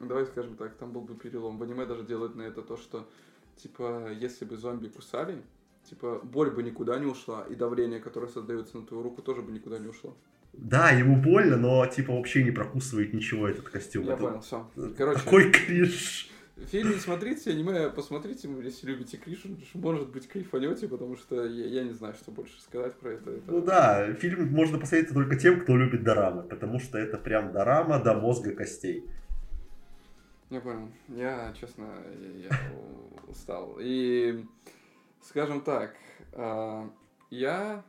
[0.00, 1.58] Ну, Давай скажем так, там был бы перелом.
[1.58, 3.08] В аниме даже делают на это то, что,
[3.56, 5.42] типа, если бы зомби кусали,
[5.88, 9.52] типа, боль бы никуда не ушла, и давление, которое создается на твою руку, тоже бы
[9.52, 10.16] никуда не ушло.
[10.52, 14.04] Да, ему больно, но типа вообще не прокусывает ничего этот костюм.
[14.04, 14.70] Я Это понял, все.
[14.98, 16.28] Короче, Такой кринж.
[16.66, 19.44] фильм не смотрите, аниме посмотрите, если любите Криш,
[19.74, 23.30] может быть, кайфанете, потому что я, я не знаю, что больше сказать про это.
[23.30, 27.52] Это- Ну да, фильм можно посоветовать только тем, кто любит дорамы, потому что это прям
[27.52, 29.04] дорама до мозга костей.
[30.52, 30.92] Я понял.
[31.08, 31.88] Я, честно,
[32.36, 32.50] я,
[33.26, 33.78] устал.
[33.80, 34.44] И,
[35.22, 35.96] скажем так,
[36.34, 36.92] а,
[37.30, 37.82] я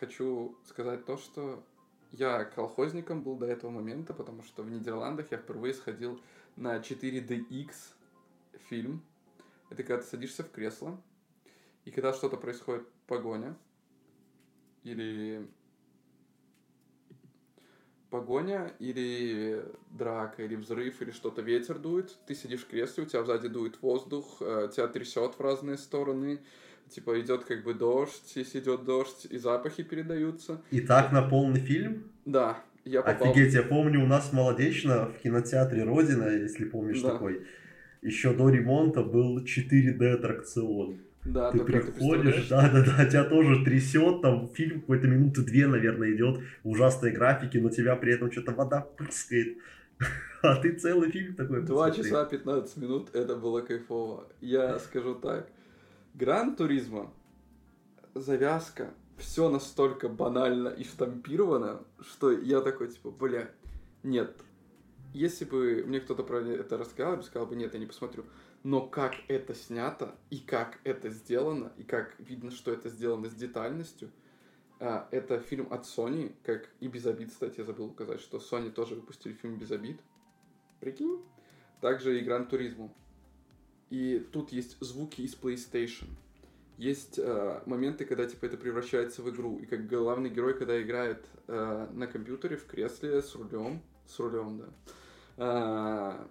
[0.00, 1.62] хочу сказать то, что
[2.10, 6.22] я колхозником был до этого момента, потому что в Нидерландах я впервые сходил
[6.56, 7.74] на 4DX
[8.70, 9.04] фильм.
[9.68, 10.98] Это когда ты садишься в кресло,
[11.84, 13.58] и когда что-то происходит, погоня,
[14.84, 15.46] или
[18.14, 23.24] погоня, или драка, или взрыв, или что-то, ветер дует, ты сидишь в кресле, у тебя
[23.24, 26.38] сзади дует воздух, э, тебя трясет в разные стороны,
[26.90, 30.62] типа идет как бы дождь, если идет дождь, и запахи передаются.
[30.70, 32.04] И так на полный фильм?
[32.24, 33.32] Да, я попал...
[33.32, 37.10] Офигеть, я помню, у нас молодечно в кинотеатре Родина, если помнишь Да.
[37.10, 37.44] такой,
[38.00, 41.00] еще до ремонта был 4D аттракцион.
[41.24, 42.48] Да, ты приходишь, представляешь?
[42.48, 47.70] да-да-да, тебя тоже трясет, там фильм какой-то минуты две, наверное, идет в ужасной графике, но
[47.70, 49.58] тебя при этом что-то вода прыскает.
[50.42, 54.28] А ты целый фильм такой Два часа 15 минут, это было кайфово.
[54.42, 55.48] Я скажу так,
[56.12, 57.10] Гран Туризма,
[58.14, 63.50] завязка, все настолько банально и штампировано, что я такой, типа, бля,
[64.02, 64.36] нет.
[65.14, 68.24] Если бы мне кто-то про это рассказал, я бы сказал бы, нет, я не посмотрю.
[68.64, 73.34] Но как это снято, и как это сделано, и как видно, что это сделано с
[73.34, 74.10] детальностью,
[74.80, 78.70] а, это фильм от Sony, как и без обид, кстати, я забыл указать, что Sony
[78.70, 80.00] тоже выпустили фильм без обид.
[80.80, 81.22] Прикинь?
[81.82, 82.94] Также и Гран Туризму.
[83.90, 86.08] И тут есть звуки из PlayStation.
[86.78, 89.58] Есть э, моменты, когда типа это превращается в игру.
[89.58, 94.72] И как главный герой, когда играет э, на компьютере в кресле с рулем, с рулем,
[95.36, 96.26] да,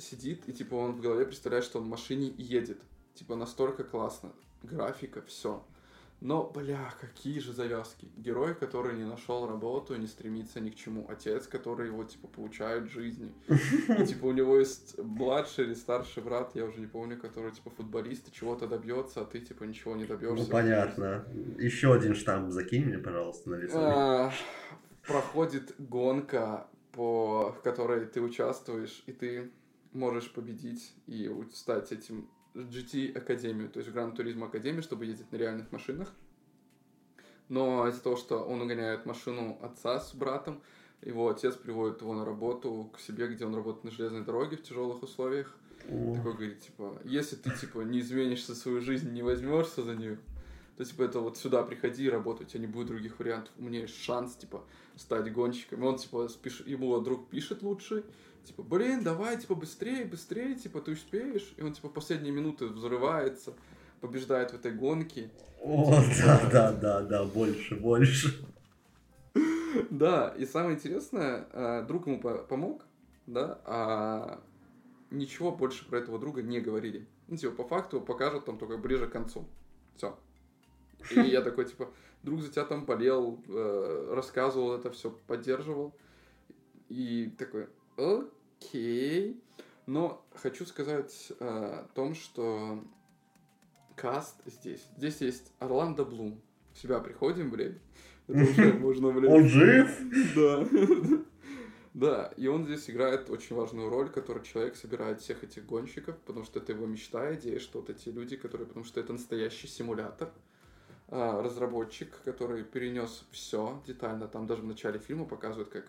[0.00, 2.80] сидит и типа он в голове представляет, что он в машине и едет.
[3.14, 4.32] Типа настолько классно.
[4.62, 5.64] Графика, все.
[6.20, 8.06] Но, бля, какие же завязки.
[8.18, 11.06] Герой, который не нашел работу, не стремится ни к чему.
[11.08, 13.32] Отец, который его, типа, получает жизни.
[13.48, 17.70] И, типа, у него есть младший или старший брат, я уже не помню, который, типа,
[17.70, 20.44] футболист и чего-то добьется, а ты, типа, ничего не добьешься.
[20.44, 21.24] Ну, понятно.
[21.58, 23.78] Еще один штамп закинь мне, пожалуйста, на лицо.
[23.78, 24.32] А,
[25.06, 27.52] Проходит гонка, по...
[27.52, 29.50] в которой ты участвуешь, и ты
[29.92, 35.36] можешь победить и стать этим GT Академию, то есть Гран Туризм Академию, чтобы ездить на
[35.36, 36.12] реальных машинах.
[37.48, 40.62] Но из-за того, что он угоняет машину отца с братом,
[41.02, 44.62] его отец приводит его на работу к себе, где он работает на железной дороге в
[44.62, 45.56] тяжелых условиях.
[45.88, 50.18] О, Такой говорит, типа, если ты, типа, не изменишься свою жизнь, не возьмешься за нее,
[50.76, 53.52] то, типа, это вот сюда приходи и работай, у тебя не будет других вариантов.
[53.58, 54.62] У меня есть шанс, типа,
[54.96, 55.82] стать гонщиком.
[55.82, 56.62] И он, типа, спиш...
[56.66, 58.04] ему друг пишет лучше,
[58.44, 61.52] типа, блин, давай, типа, быстрее, быстрее, типа, ты успеешь.
[61.56, 63.54] И он, типа, в последние минуты взрывается,
[64.00, 65.30] побеждает в этой гонке.
[65.60, 65.90] О,
[66.24, 68.44] да, да, да, да, больше, больше.
[69.90, 72.84] Да, и самое интересное, э, друг ему по- помог,
[73.26, 74.42] да, а
[75.10, 77.06] ничего больше про этого друга не говорили.
[77.28, 79.46] Ну, типа, по факту покажут там только ближе к концу.
[79.96, 80.18] Все.
[81.10, 81.88] И я такой, типа,
[82.22, 85.94] друг за тебя там болел, э, рассказывал это все, поддерживал.
[86.88, 87.68] И такой,
[88.00, 89.40] окей.
[89.86, 92.84] Но хочу сказать э, о том, что
[93.96, 94.86] каст здесь.
[94.96, 96.40] Здесь есть Орландо Блум.
[96.72, 97.78] В себя приходим, блядь.
[98.28, 99.30] Это уже можно, блядь.
[99.30, 99.98] Он жив?
[100.34, 100.68] Да.
[101.92, 106.44] Да, и он здесь играет очень важную роль, который человек собирает всех этих гонщиков, потому
[106.44, 110.30] что это его мечта, идея, что вот эти люди, которые, потому что это настоящий симулятор,
[111.08, 115.84] а, разработчик, который перенес все детально, там даже в начале фильма показывают, как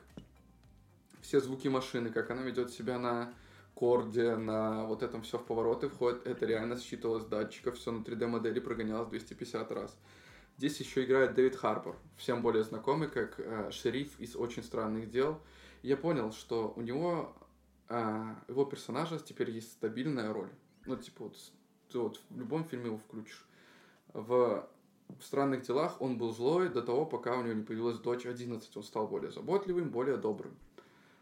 [1.21, 3.33] все звуки машины, как она ведет себя на
[3.73, 8.03] корде, на вот этом все в повороты входит, это реально считывалось с датчиков, все на
[8.03, 9.97] 3D модели прогонялось 250 раз.
[10.57, 15.41] Здесь еще играет Дэвид Харбор, всем более знакомый как э, шериф из «Очень странных дел»,
[15.83, 17.33] я понял, что у него,
[17.89, 20.49] а, его персонажа теперь есть стабильная роль.
[20.85, 21.37] Ну, типа, вот,
[21.91, 23.47] ты вот в любом фильме его включишь.
[24.13, 24.69] В,
[25.09, 28.77] в «Странных делах» он был злой до того, пока у него не появилась дочь 11.
[28.77, 30.55] Он стал более заботливым, более добрым.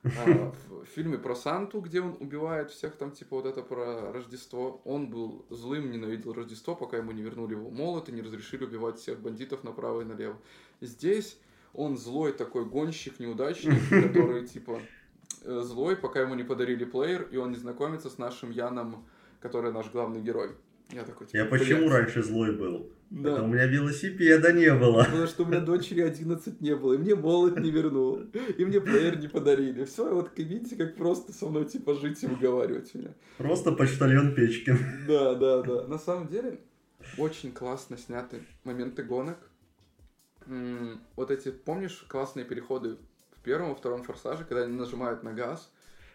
[0.03, 4.81] А, в фильме про Санту, где он убивает всех там, типа, вот это про Рождество,
[4.85, 8.97] он был злым, ненавидел Рождество, пока ему не вернули его молот и не разрешили убивать
[8.97, 10.37] всех бандитов направо и налево.
[10.79, 11.37] Здесь
[11.73, 14.81] он злой такой гонщик, неудачник, который, типа,
[15.43, 19.05] э, злой, пока ему не подарили плеер, и он не знакомится с нашим Яном,
[19.41, 20.51] который наш главный герой.
[20.91, 22.89] Я такой, типа, Я почему раньше злой был?
[23.09, 23.31] Да.
[23.33, 25.03] Это у меня велосипеда не было.
[25.03, 28.19] Потому что у меня дочери 11 не было, и мне молот не вернул,
[28.57, 29.83] и мне плеер не подарили.
[29.85, 33.13] Все, вот видите, как просто со мной типа жить и уговаривать меня.
[33.37, 34.77] Просто почтальон Печкин.
[35.07, 35.87] Да, да, да.
[35.87, 36.59] На самом деле,
[37.17, 39.37] очень классно сняты моменты гонок.
[41.15, 42.97] Вот эти, помнишь, классные переходы
[43.35, 45.71] в первом, во втором форсаже, когда они нажимают на газ,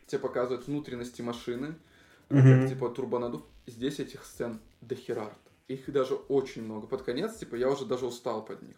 [0.07, 1.75] тебе показывают внутренности машины,
[2.29, 2.69] как Мгм.
[2.69, 3.43] типа турбонадув.
[3.67, 5.39] Здесь этих сцен дохерард.
[5.69, 6.87] Их даже очень много.
[6.87, 8.77] Под конец, типа, я уже даже устал под них.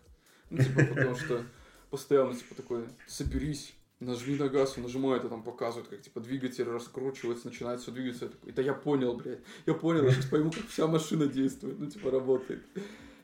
[0.51, 1.43] Ну, типа, потому что
[1.91, 6.65] постоянно, типа, такой, соберись, нажми на газ, он нажимает, и там показывают, как, типа, двигатель
[6.65, 8.27] раскручивается, начинает все двигаться.
[8.27, 11.79] Я такой, да я понял, блядь, я понял, я сейчас пойму, как вся машина действует,
[11.79, 12.65] ну, типа, работает.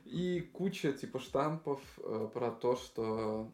[0.05, 3.49] И куча, типа, штампов э, про то, что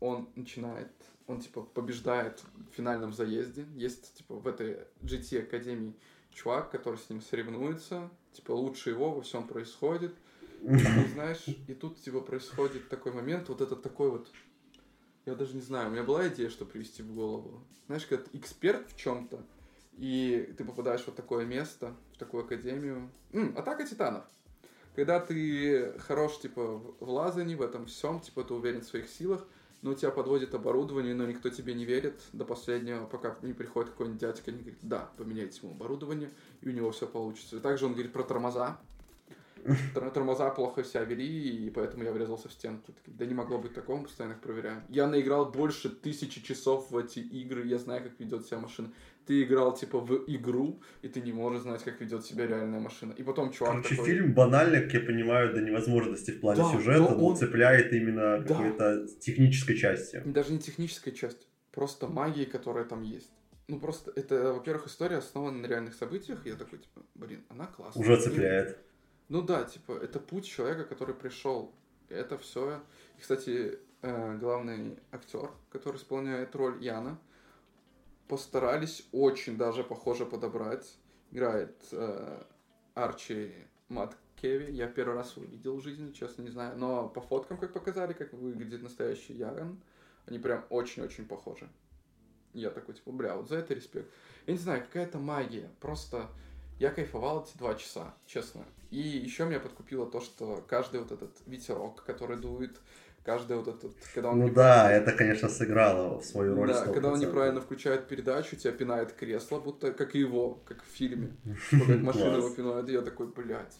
[0.00, 0.92] он начинает,
[1.26, 3.66] он, типа, побеждает в финальном заезде.
[3.74, 5.94] Есть, типа, в этой GT Академии
[6.30, 10.14] чувак, который с ним соревнуется, типа, лучше его во всем происходит.
[10.62, 10.76] И,
[11.14, 14.30] знаешь, и тут, типа, происходит такой момент, вот этот такой вот,
[15.24, 17.64] я даже не знаю, у меня была идея, что привести в голову.
[17.86, 19.44] Знаешь, когда ты эксперт в чем-то,
[19.96, 23.10] и ты попадаешь в вот такое место, в такую академию.
[23.32, 24.24] М, Атака титанов.
[24.94, 29.46] Когда ты хорош, типа, в лазании, в этом всем, типа, ты уверен в своих силах,
[29.86, 33.90] но у тебя подводит оборудование, но никто тебе не верит до последнего, пока не приходит
[33.90, 36.30] какой-нибудь дядька и не говорит, да, поменяйте ему оборудование,
[36.60, 37.56] и у него все получится.
[37.56, 38.80] И также он говорит про тормоза.
[39.94, 42.92] Тор- Тормоза плохо себя вели, и поэтому я врезался в стенку.
[43.06, 44.82] Да не могло быть такого, постоянно их проверяем.
[44.88, 48.92] Я наиграл больше тысячи часов в эти игры, я знаю, как ведет себя машина.
[49.26, 53.12] Ты играл, типа, в игру, и ты не можешь знать, как ведет себя реальная машина.
[53.12, 54.06] И потом чувак Короче, такой...
[54.06, 58.38] фильм банально, как я понимаю, до невозможности в плане Да, сюжета, но он- цепляет именно
[58.38, 58.44] Да.
[58.54, 60.22] какой-то технической части.
[60.24, 63.32] Даже не техническая часть, просто магии, которая там есть.
[63.68, 67.66] Ну, просто это, во-первых, история основана на реальных событиях, и я такой, типа, блин, она
[67.66, 68.00] классная.
[68.02, 68.78] Уже И- цепляет.
[69.28, 71.74] Ну да, типа, это путь человека, который пришел.
[72.08, 72.80] Это все.
[73.18, 77.18] И, кстати, э, главный актер, который исполняет роль Яна,
[78.28, 80.98] постарались очень даже похоже подобрать.
[81.30, 82.42] Играет э,
[82.94, 83.52] Арчи
[83.88, 84.72] Маткеви.
[84.72, 86.76] Я первый раз его видел в жизни, честно не знаю.
[86.78, 89.80] Но по фоткам, как показали, как выглядит настоящий Ян,
[90.26, 91.68] они прям очень-очень похожи.
[92.52, 94.10] Я такой, типа, бля, вот за это респект.
[94.46, 95.70] Я не знаю, какая-то магия.
[95.80, 96.28] Просто
[96.78, 98.64] я кайфовал эти два часа, честно.
[98.90, 102.80] И еще меня подкупило то, что каждый вот этот ветерок, который дует,
[103.26, 103.92] каждый вот этот...
[104.14, 106.68] Когда он Ну да, это, конечно, сыграло свою роль.
[106.68, 107.26] Да, когда он 100%.
[107.26, 111.36] неправильно включает передачу, тебя пинает кресло, будто как и его, как в фильме.
[111.70, 113.76] Как машина его пинает, я такой, блядь.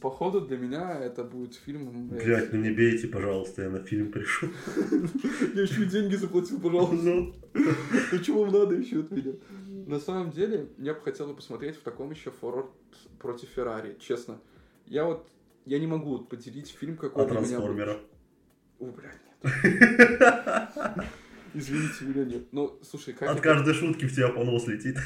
[0.00, 2.08] Походу для меня это будет фильм...
[2.08, 2.24] блядь.
[2.24, 4.48] Блять, ну не бейте, пожалуйста, я на фильм пришел.
[5.54, 6.96] Я еще и деньги заплатил, пожалуйста.
[6.96, 7.34] Ну,
[8.12, 9.32] Ну чего вам надо еще от меня?
[9.86, 12.66] На самом деле, я бы хотел посмотреть в таком еще Форд
[13.18, 14.38] против Феррари, честно.
[14.86, 15.26] Я вот,
[15.64, 17.98] я не могу поделить фильм, какой а для меня...
[18.78, 19.54] О, блядь, нет.
[21.54, 22.52] Извините, меня нет.
[22.52, 23.28] Ну, слушай, как...
[23.30, 24.96] От это- каждой шутки в тебя понос летит.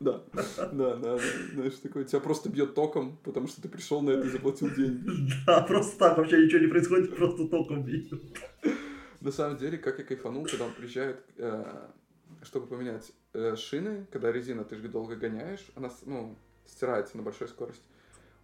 [0.00, 1.18] Да, да, да, да.
[1.54, 5.08] Знаешь, такое, тебя просто бьет током, потому что ты пришел на это и заплатил деньги.
[5.46, 8.20] Да, просто так вообще ничего не происходит, просто током бьет.
[9.20, 11.88] На самом деле, как я кайфанул, когда он приезжает, э,
[12.42, 16.36] чтобы поменять э, шины, когда резина ты же долго гоняешь, она, ну,
[16.66, 17.82] стирается на большой скорости.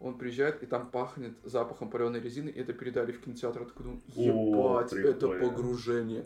[0.03, 3.61] Он приезжает, и там пахнет запахом паленой резины, и это передали в кинотеатр.
[3.61, 5.49] Я такой думаю, О, ебать, это прикольно.
[5.49, 6.25] погружение.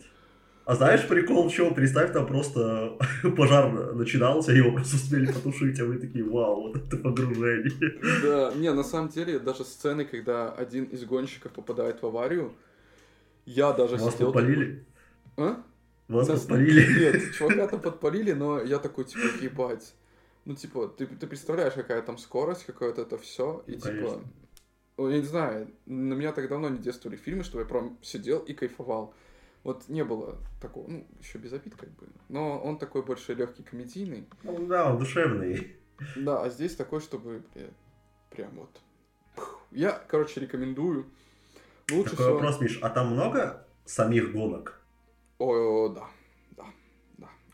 [0.64, 1.74] А знаешь, прикол в чем?
[1.74, 2.99] Представь, там просто
[3.37, 7.72] пожар начинался, его просто успели потушить, а вы такие, вау, вот это погружение.
[8.22, 12.53] Да, не, на самом деле, даже сцены, когда один из гонщиков попадает в аварию,
[13.45, 14.33] я даже Вас сидел...
[14.33, 14.85] подпалили?
[15.37, 15.62] такой, А?
[16.09, 16.99] Вас Нас- подпалили?
[17.01, 19.95] Нет, чувака там подпалили, но я такой, типа, ебать.
[20.47, 23.88] Ну, типа, ты, ты представляешь, какая там скорость, какое-то это все, и Ну, типа...
[23.88, 24.22] конечно.
[24.97, 28.38] ну, Я не знаю, на меня так давно не действовали фильмы, чтобы я прям сидел
[28.38, 29.12] и кайфовал.
[29.64, 32.07] Вот не было такого, ну, еще без обид как бы.
[32.28, 34.28] Но он такой больше легкий комедийный.
[34.44, 35.76] Ну да, он душевный.
[36.14, 37.42] Да, а здесь такой, чтобы,
[38.30, 38.80] прям вот.
[39.34, 39.61] Пух.
[39.72, 41.07] Я, короче, рекомендую.
[41.90, 42.34] Лучше Такой всего...
[42.34, 44.80] вопрос, Миш, а там много самих гонок?
[45.38, 46.09] О, да,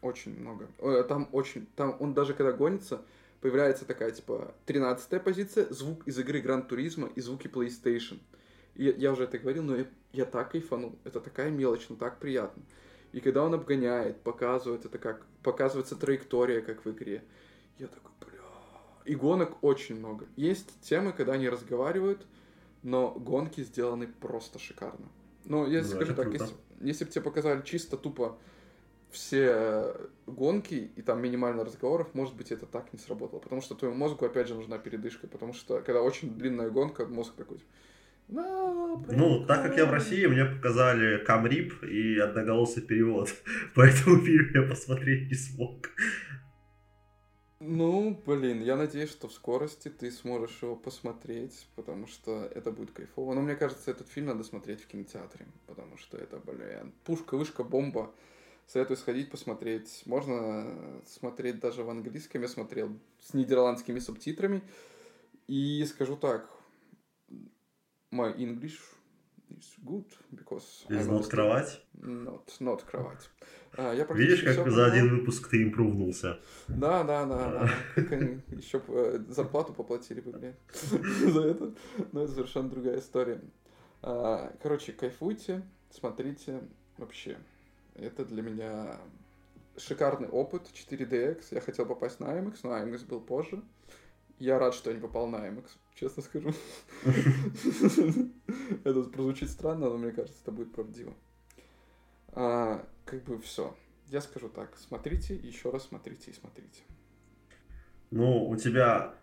[0.02, 0.68] очень много.
[0.78, 3.02] Ой, Там очень, там он даже когда гонится,
[3.40, 8.18] появляется такая, типа, 13 позиция, звук из игры Гран Туризма и звуки PlayStation.
[8.74, 10.98] И я, уже это говорил, но я, я так кайфанул.
[11.04, 12.62] Это такая мелочь, но так приятно.
[13.12, 15.26] И когда он обгоняет, показывает это как...
[15.42, 17.22] Показывается траектория, как в игре.
[17.78, 18.40] Я такой, бля...
[19.04, 20.26] И гонок очень много.
[20.36, 22.24] Есть темы, когда они разговаривают,
[22.82, 25.08] но гонки сделаны просто шикарно.
[25.44, 26.44] Ну, я Ну, скажу так, круто.
[26.44, 28.38] если, если бы тебе показали чисто тупо
[29.12, 33.38] все э, гонки и там минимально разговоров, может быть, это так не сработало.
[33.38, 35.28] Потому что твоему мозгу, опять же, нужна передышка.
[35.28, 37.58] Потому что, когда очень длинная гонка, мозг такой...
[38.28, 39.92] «Да, Ну, так как я в прикольно».
[39.92, 43.28] России, мне показали камрип и одноголосый перевод.
[43.74, 45.90] Поэтому фильм я посмотреть не смог.
[47.64, 52.90] Ну, блин, я надеюсь, что в скорости ты сможешь его посмотреть, потому что это будет
[52.90, 53.34] кайфово.
[53.34, 57.62] Но мне кажется, этот фильм надо смотреть в кинотеатре, потому что это, блин, пушка, вышка,
[57.62, 58.10] бомба.
[58.66, 60.02] Советую сходить посмотреть.
[60.06, 62.42] Можно смотреть даже в английском.
[62.42, 62.90] Я смотрел
[63.20, 64.62] с нидерландскими субтитрами.
[65.46, 66.48] И скажу так,
[68.12, 68.78] my English
[69.50, 71.82] is good, because I Из нот understand- кровать.
[71.94, 73.28] Not, not кровать.
[73.76, 76.38] А, я Видишь, как всё за один выпуск ты импрувнулся.
[76.68, 77.50] Да, да, да,
[77.96, 78.02] да.
[78.56, 80.54] Еще э, зарплату поплатили бы, блин,
[81.32, 81.74] за это.
[82.12, 83.42] Но это совершенно другая история.
[84.02, 86.60] А, Короче, кайфуйте, смотрите.
[86.98, 87.38] Вообще,
[87.94, 88.98] это для меня
[89.76, 91.46] шикарный опыт 4DX.
[91.50, 93.62] Я хотел попасть на IMAX, но IMAX был позже.
[94.38, 96.52] Я рад, что я не попал на IMAX, честно скажу.
[98.84, 101.14] Это прозвучит странно, но мне кажется, это будет правдиво.
[102.32, 103.76] А, Как бы все.
[104.08, 106.82] Я скажу так, смотрите, еще раз смотрите и смотрите.
[108.10, 109.14] Ну, у тебя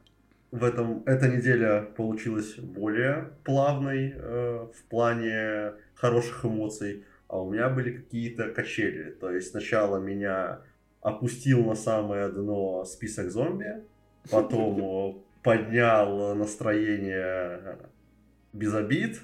[0.52, 7.70] в этом эта неделя получилась более плавной э, в плане хороших эмоций, а у меня
[7.70, 9.12] были какие-то качели.
[9.12, 10.62] То есть сначала меня
[11.00, 13.84] опустил на самое дно список зомби,
[14.30, 17.78] потом поднял настроение
[18.52, 19.22] без обид,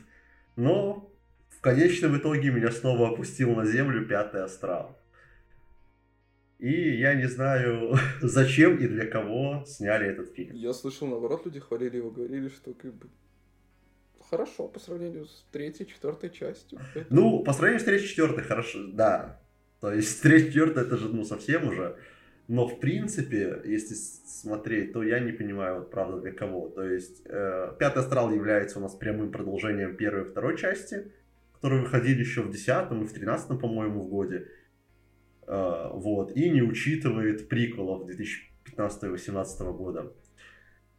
[0.55, 1.11] но
[1.49, 4.95] в конечном итоге меня снова опустил на землю пятый астрал.
[6.59, 10.55] И я не знаю, зачем и для кого сняли этот фильм.
[10.55, 13.09] Я слышал, наоборот, люди хвалили его, говорили, что как бы
[14.29, 16.79] хорошо по сравнению с третьей, четвертой частью.
[16.93, 19.41] Поэтому- Ну, по сравнению с третьей, четвертой, хорошо, да.
[19.81, 21.97] То есть третья, четвертая, это же, ну, совсем уже.
[22.47, 26.69] Но, в принципе, если смотреть, то я не понимаю, вот, правда, для кого.
[26.69, 31.11] То есть, э, Пятый Астрал является у нас прямым продолжением первой и второй части,
[31.53, 34.47] которые выходили еще в десятом и в тринадцатом, по-моему, в годе.
[35.47, 36.35] Э, вот.
[36.37, 40.13] И не учитывает приквелов 2015-2018 года.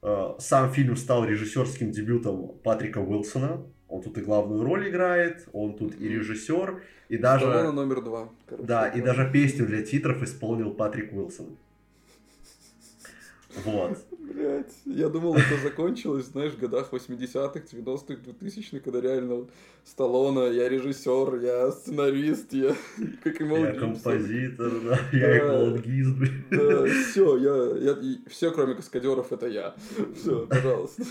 [0.07, 3.67] Э, Сам фильм стал режиссерским дебютом Патрика Уилсона.
[3.89, 7.73] Он тут и главную роль играет, он тут и режиссер, и даже...
[7.73, 8.29] номер два.
[8.47, 11.57] короче Да, и даже песню для титров исполнил Патрик Уилсон.
[13.65, 13.99] Вот.
[14.37, 19.51] Блять, я думал, это закончилось, знаешь, в годах 80-х, 90-х, 2000-х, когда реально вот
[19.83, 22.77] Сталлоне, я режиссер, я сценарист, я
[23.25, 25.41] как и Я композитор, да, я и
[26.51, 26.87] Да.
[26.87, 27.97] Все, я, я,
[28.29, 29.75] все, кроме каскадеров, это я.
[30.15, 31.03] Все, пожалуйста.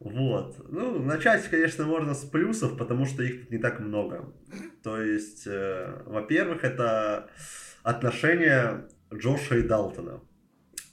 [0.00, 0.56] Вот.
[0.68, 4.32] Ну, начать, конечно, можно с плюсов, потому что их тут не так много.
[4.82, 7.30] То есть, э, во-первых, это
[7.84, 10.20] отношения Джоша и Далтона.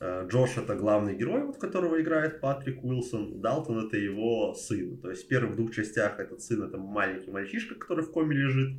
[0.06, 3.42] Э, Джош это главный герой, вот, которого играет Патрик Уилсон.
[3.42, 4.98] Далтон это его сын.
[4.98, 8.78] То есть в первых двух частях этот сын это маленький мальчишка, который в коме лежит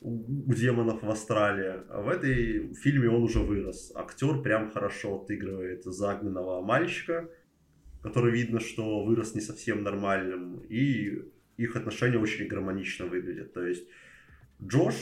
[0.00, 1.80] у у демонов в Австралии.
[1.88, 3.92] А в этой фильме он уже вырос.
[3.94, 7.28] Актер прям хорошо отыгрывает загнанного мальчика,
[8.02, 10.60] который видно, что вырос не совсем нормальным.
[10.68, 11.22] И
[11.56, 13.54] их отношения очень гармонично выглядят.
[13.54, 13.88] То есть
[14.62, 14.94] Джош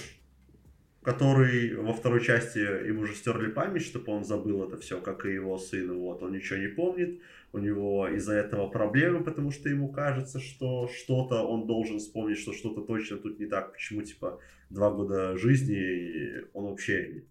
[1.05, 5.35] который во второй части ему уже стерли память, чтобы он забыл это все, как и
[5.35, 5.93] его сын.
[5.99, 7.21] Вот, он ничего не помнит,
[7.53, 12.55] у него из-за этого проблемы, потому что ему кажется, что что-то он должен вспомнить, что
[12.55, 13.73] что-то точно тут не так.
[13.73, 14.41] Почему, типа,
[14.71, 17.25] два года жизни, он вообще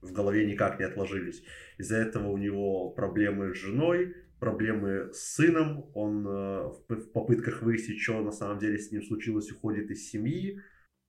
[0.00, 1.42] в голове никак не отложились.
[1.78, 8.00] Из-за этого у него проблемы с женой, проблемы с сыном, он э, в попытках выяснить,
[8.00, 10.60] что на самом деле с ним случилось, уходит из семьи,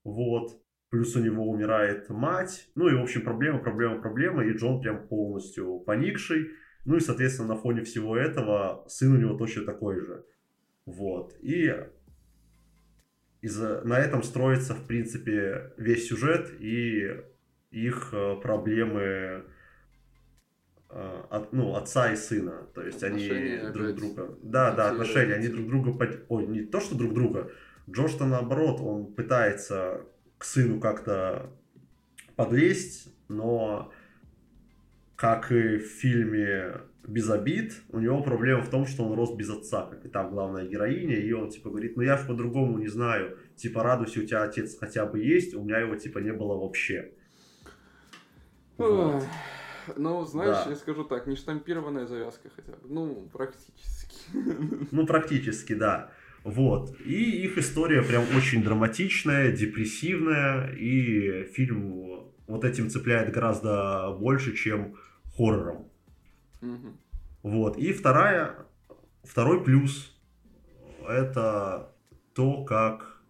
[0.04, 4.82] вот плюс у него умирает мать, ну и, в общем, проблема, проблема, проблема, и Джон
[4.82, 6.52] прям полностью поникший,
[6.86, 10.26] ну и, соответственно, на фоне всего этого сын у него точно такой же,
[10.86, 11.74] вот, и
[13.42, 17.22] из на этом строится, в принципе, весь сюжет и
[17.76, 19.46] их э, проблемы
[20.90, 22.68] э, от, ну, отца и сына.
[22.74, 24.38] То есть отношения они друг друга...
[24.42, 25.36] Да, да, отношения.
[25.36, 26.26] Они друг друга...
[26.30, 27.52] Ой, не то, что друг друга.
[27.90, 30.06] Джош-то наоборот, он пытается
[30.38, 31.52] к сыну как-то
[32.36, 33.92] подлезть, но
[35.16, 39.50] как и в фильме «Без обид», у него проблема в том, что он рос без
[39.50, 42.88] отца, как и там главная героиня, и он типа говорит, ну я ж по-другому не
[42.88, 46.58] знаю, типа радуйся, у тебя отец хотя бы есть, у меня его типа не было
[46.58, 47.14] вообще.
[48.78, 49.24] Вот.
[49.96, 50.72] Ну, знаешь, да.
[50.72, 52.88] я скажу так, не штампированная завязка хотя бы.
[52.90, 54.18] Ну, практически.
[54.92, 56.12] Ну, практически, да.
[56.46, 56.96] Вот.
[57.04, 64.96] И их история прям очень драматичная, депрессивная, и фильм вот этим цепляет гораздо больше, чем
[65.36, 65.90] хоррором.
[66.62, 66.98] Угу.
[67.42, 67.78] Вот.
[67.78, 68.68] И вторая,
[69.24, 70.16] второй плюс
[71.10, 71.96] это
[72.36, 73.24] то, как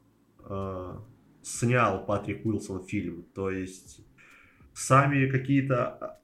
[0.50, 0.98] э,
[1.42, 3.24] снял Патрик Уилсон фильм.
[3.34, 4.06] То есть
[4.74, 6.20] сами какие-то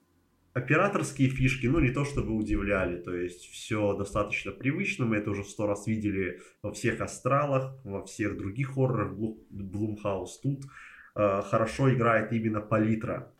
[0.54, 5.44] операторские фишки, ну, не то чтобы удивляли, то есть все достаточно привычно, мы это уже
[5.44, 9.14] сто раз видели во всех астралах, во всех других хоррорах
[9.50, 10.40] Блумхаус.
[10.40, 10.66] Тут
[11.16, 13.32] э, хорошо играет именно палитра,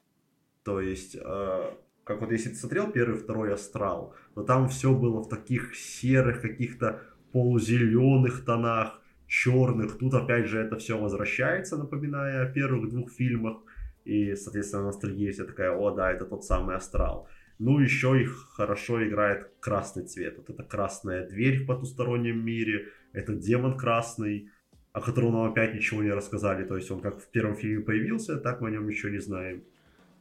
[0.64, 1.72] то есть, э,
[2.04, 6.42] как вот если ты смотрел первый, второй астрал, то там все было в таких серых,
[6.42, 7.02] каких-то
[7.34, 13.58] полузеленых тонах, черных, тут опять же это все возвращается, напоминая о первых двух фильмах,
[14.06, 17.28] и, соответственно, ностальгия вся такая, о, да, это тот самый астрал.
[17.60, 20.38] Ну, еще их хорошо играет красный цвет.
[20.38, 24.50] Вот это красная дверь в потустороннем мире, это демон красный,
[24.94, 26.66] о котором нам опять ничего не рассказали.
[26.66, 29.64] То есть он как в первом фильме появился, так мы о нем ничего не знаем.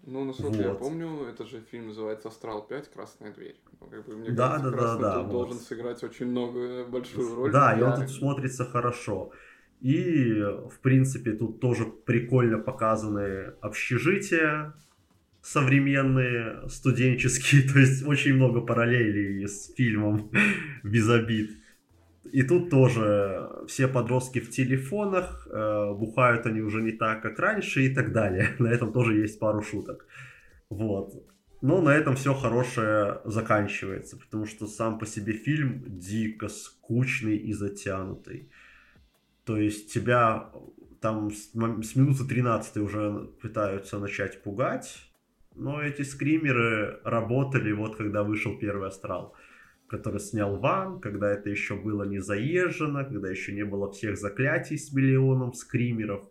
[0.02, 0.66] Ну, насколько вот.
[0.66, 2.90] я помню, это же фильм называется «Астрал 5.
[2.90, 3.56] Красная дверь».
[3.80, 5.22] Ну, как бы, мне да, кажется, да, да, да.
[5.22, 5.30] Вот.
[5.30, 7.52] должен сыграть очень много, большую роль.
[7.52, 9.32] Да, и он тут смотрится хорошо.
[9.80, 14.74] И, в принципе, тут тоже прикольно показаны общежития
[15.42, 20.30] современные, студенческие, то есть очень много параллелей с фильмом
[20.82, 21.50] «Без обид».
[22.32, 27.82] И тут тоже все подростки в телефонах, э, бухают они уже не так, как раньше
[27.82, 28.50] и так далее.
[28.58, 30.06] На этом тоже есть пару шуток.
[30.68, 31.14] Вот.
[31.62, 37.52] Но на этом все хорошее заканчивается, потому что сам по себе фильм дико скучный и
[37.52, 38.48] затянутый.
[39.44, 40.50] То есть тебя
[41.00, 45.10] там с, с минуты 13 уже пытаются начать пугать,
[45.54, 49.34] но эти скримеры работали вот когда вышел первый астрал,
[49.88, 54.78] который снял Ван, когда это еще было не заезжено, когда еще не было всех заклятий
[54.78, 56.24] с миллионом скримеров.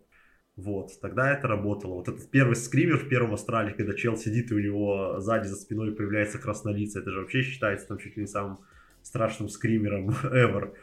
[0.56, 1.94] Вот, тогда это работало.
[1.94, 5.56] Вот этот первый скример в первом астрале, когда чел сидит и у него сзади за
[5.56, 8.58] спиной появляется краснолица, это же вообще считается там чуть ли не самым
[9.02, 10.74] страшным скримером ever.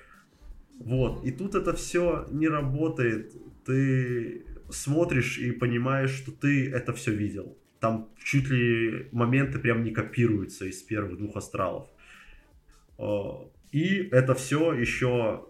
[0.79, 1.23] Вот.
[1.25, 3.33] И тут это все не работает.
[3.65, 7.57] Ты смотришь и понимаешь, что ты это все видел.
[7.79, 11.87] Там чуть ли моменты прям не копируются из первых двух астралов.
[12.97, 15.45] А, и это все еще,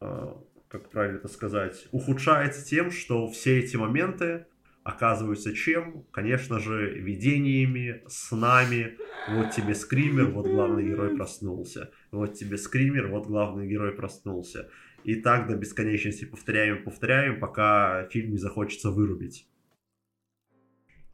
[0.00, 4.46] а, как правильно это сказать, ухудшается тем, что все эти моменты
[4.88, 6.06] оказываются чем?
[6.12, 8.96] Конечно же, видениями, снами.
[9.28, 11.90] Вот тебе скример, вот главный герой проснулся.
[12.10, 14.70] Вот тебе скример, вот главный герой проснулся.
[15.04, 19.46] И так до бесконечности повторяем, повторяем, пока фильм не захочется вырубить.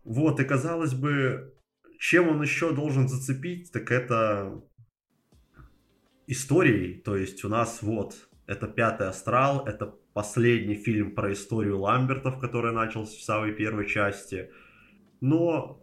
[0.04, 1.52] Вот, и казалось бы,
[1.98, 4.62] чем он еще должен зацепить, так это
[6.28, 7.00] историей.
[7.00, 12.72] То есть у нас вот, это пятый астрал, это последний фильм про историю Ламбертов, который
[12.72, 14.50] начался в самой первой части.
[15.20, 15.80] Но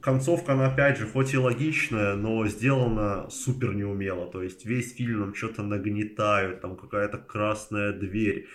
[0.00, 4.30] концовка, она опять же, хоть и логичная, но сделана супер неумело.
[4.30, 8.46] То есть весь фильм нам что-то нагнетают, там какая-то красная дверь.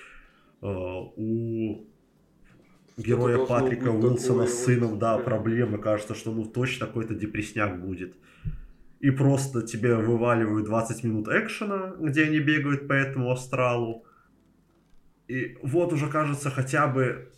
[0.62, 1.88] Uh, у
[2.97, 5.78] героя Патрика Уилсона с сыном, да, проблемы.
[5.78, 8.16] Кажется, что ну точно какой-то депресняк будет.
[9.02, 14.06] И просто тебе вываливают 20 минут экшена, где они бегают по этому астралу
[15.32, 17.32] и вот уже кажется хотя бы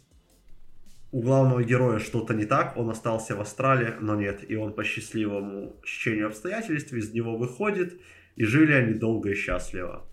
[1.12, 4.84] у главного героя что-то не так, он остался в Австралии, но нет, и он по
[4.84, 8.02] счастливому стечению обстоятельств из него выходит,
[8.36, 10.10] и жили они долго и счастливо.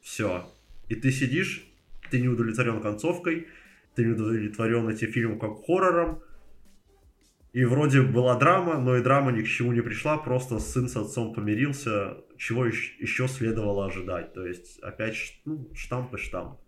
[0.00, 0.50] Все.
[0.88, 1.64] И ты сидишь,
[2.10, 3.46] ты не удовлетворен концовкой,
[3.94, 6.24] ты не удовлетворен этим фильмом как хоррором,
[7.52, 10.96] и вроде была драма, но и драма ни к чему не пришла, просто сын с
[10.96, 14.32] отцом помирился, чего еще следовало ожидать.
[14.32, 16.58] То есть опять ну, штамп и штамп.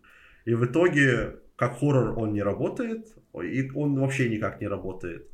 [0.44, 3.06] И в итоге, как хоррор он не работает,
[3.42, 5.26] и он вообще никак не работает.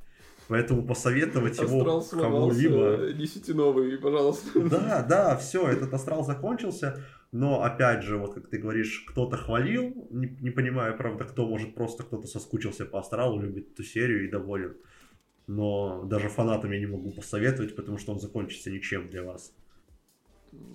[0.46, 3.12] Поэтому посоветовать его кому-либо...
[3.12, 4.60] Несите новый, пожалуйста.
[4.60, 7.04] Да, да, все, этот астрал закончился.
[7.32, 11.76] Но опять же, вот как ты говоришь, кто-то хвалил, не, не понимаю, правда, кто, может,
[11.76, 14.76] просто кто-то соскучился по астралу, любит эту серию и доволен
[15.50, 19.52] но даже фанатам я не могу посоветовать, потому что он закончится ничем для вас.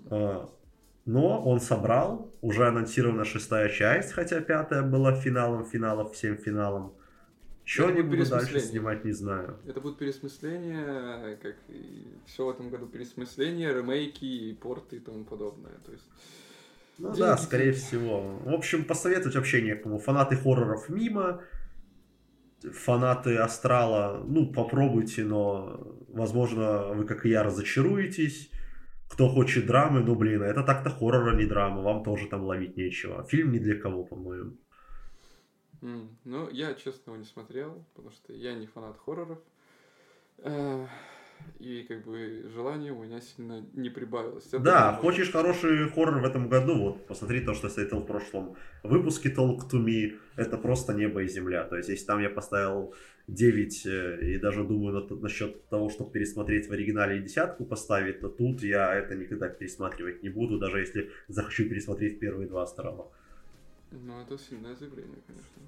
[0.09, 0.49] А,
[1.05, 6.93] но он собрал, уже анонсирована шестая часть, хотя пятая была финалом финалов, всем финалом.
[7.63, 9.57] Что они будут дальше снимать, не знаю.
[9.65, 15.23] Это будет пересмысление, как и все в этом году пересмысление, ремейки, и порты и тому
[15.23, 15.73] подобное.
[15.85, 16.05] То есть
[16.97, 18.39] ну Деньги да, скорее всего.
[18.43, 19.99] В общем, посоветовать вообще некому.
[19.99, 21.41] Фанаты хорроров мимо,
[22.73, 28.51] фанаты Астрала, ну, попробуйте, но, возможно, вы, как и я, разочаруетесь.
[29.09, 32.75] Кто хочет драмы, ну, блин, это так-то хоррор, а не драма, вам тоже там ловить
[32.75, 33.23] нечего.
[33.25, 34.57] Фильм не для кого, по-моему.
[35.81, 39.39] Mm, ну, я, честно, его не смотрел, потому что я не фанат хорроров.
[41.59, 44.47] И как бы желание у меня сильно не прибавилось.
[44.47, 45.01] Это да, может...
[45.01, 49.29] хочешь хороший хоррор в этом году, вот посмотри то, что я советовал в прошлом выпуске
[49.29, 51.63] Talk to Me, это просто небо и земля.
[51.63, 52.93] То есть, если там я поставил
[53.27, 58.19] 9 э, и даже думаю на, насчет того, чтобы пересмотреть в оригинале и десятку поставить,
[58.19, 63.11] то тут я это никогда пересматривать не буду, даже если захочу пересмотреть первые два астрала.
[63.91, 65.61] Ну, это сильное заявление, конечно.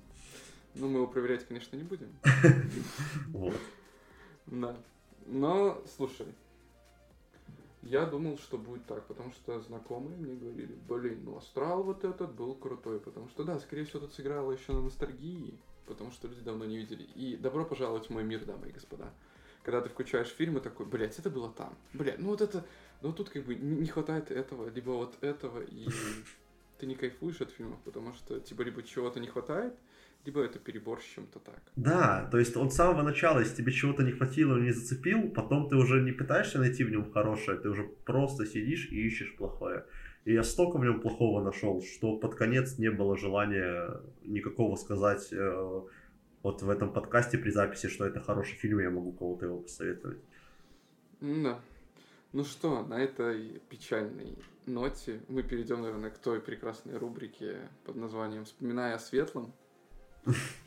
[0.75, 2.09] Но мы его проверять, конечно, не будем.
[3.29, 3.55] Вот.
[4.45, 4.75] Да.
[5.27, 6.27] Но, слушай,
[7.83, 12.33] я думал, что будет так, потому что знакомые мне говорили, блин, ну Астрал вот этот
[12.33, 15.53] был крутой, потому что, да, скорее всего, тут сыграло еще на ностальгии,
[15.85, 17.03] потому что люди давно не видели.
[17.15, 19.13] И добро пожаловать в мой мир, дамы и господа.
[19.63, 21.77] Когда ты включаешь фильм и такой, блядь, это было там.
[21.93, 22.65] Блядь, ну вот это,
[23.01, 25.87] ну тут как бы не хватает этого, либо вот этого, и
[26.77, 29.73] ты не кайфуешь от фильмов, потому что, типа, либо чего-то не хватает,
[30.25, 31.61] либо это перебор с чем-то так.
[31.75, 35.75] Да, то есть от самого начала, если тебе чего-то не хватило, не зацепил, потом ты
[35.75, 39.85] уже не пытаешься найти в нем хорошее, ты уже просто сидишь и ищешь плохое.
[40.25, 45.31] И я столько в нем плохого нашел, что под конец не было желания никакого сказать
[45.31, 45.81] э,
[46.43, 50.19] вот в этом подкасте при записи, что это хороший фильм, я могу кого-то его посоветовать.
[51.21, 51.61] Да.
[52.33, 58.43] Ну что, на этой печальной ноте мы перейдем, наверное, к той прекрасной рубрике под названием
[58.43, 59.53] «Вспоминая о светлом»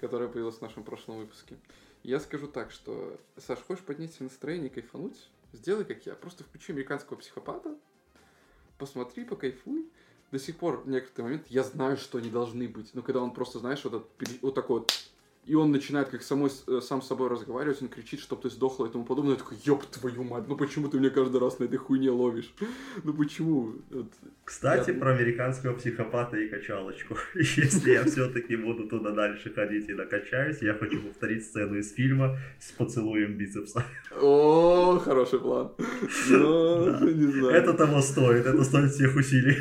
[0.00, 1.56] которая появилась в нашем прошлом выпуске.
[2.02, 5.28] Я скажу так, что, Саш, хочешь поднять себе настроение, кайфануть?
[5.52, 6.14] Сделай, как я.
[6.14, 7.76] Просто включи американского психопата,
[8.78, 9.88] посмотри, покайфуй.
[10.30, 12.94] До сих пор в некоторый момент я знаю, что они должны быть.
[12.94, 14.92] Но когда он просто, знаешь, вот, этот, вот такой вот
[15.46, 18.86] и он начинает как самой, э, сам с собой разговаривать, он кричит, чтобы ты сдохла
[18.86, 19.32] и тому подобное.
[19.32, 22.52] Я такой, ёб твою мать, ну почему ты меня каждый раз на этой хуйне ловишь?
[23.04, 23.72] Ну почему?
[23.90, 24.06] Вот.
[24.44, 24.98] Кстати, я...
[24.98, 27.16] про американского психопата и качалочку.
[27.34, 32.38] Если я все-таки буду туда дальше ходить и накачаюсь, я хочу повторить сцену из фильма
[32.58, 33.84] с поцелуем бицепса.
[34.20, 35.72] О, хороший план.
[36.26, 37.48] Знаю.
[37.48, 39.56] Это того стоит, это стоит всех усилий.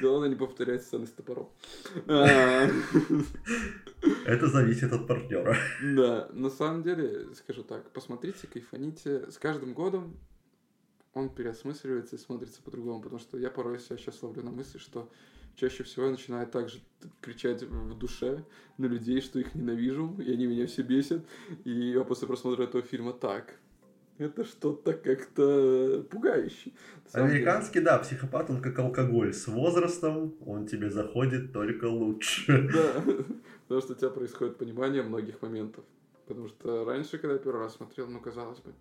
[0.00, 1.48] Главное не повторять сцены с топором.
[4.24, 5.56] Это зависит от партнера.
[5.82, 9.30] Да, на самом деле, скажу так, посмотрите, кайфаните.
[9.30, 10.16] С каждым годом
[11.14, 15.10] он переосмысливается и смотрится по-другому, потому что я порой себя сейчас ловлю на мысли, что
[15.54, 16.80] чаще всего я начинаю так же
[17.20, 18.44] кричать в душе
[18.78, 21.24] на людей, что их ненавижу, и они меня все бесят,
[21.64, 23.58] и я после просмотра этого фильма так,
[24.18, 26.72] это что-то как-то пугающе.
[27.12, 29.32] Американский, да, психопат, он как алкоголь.
[29.34, 32.70] С возрастом он тебе заходит только лучше.
[32.72, 33.04] Да,
[33.66, 35.84] потому что у тебя происходит понимание многих моментов.
[36.26, 38.72] Потому что раньше, когда я первый раз смотрел, ну, казалось бы,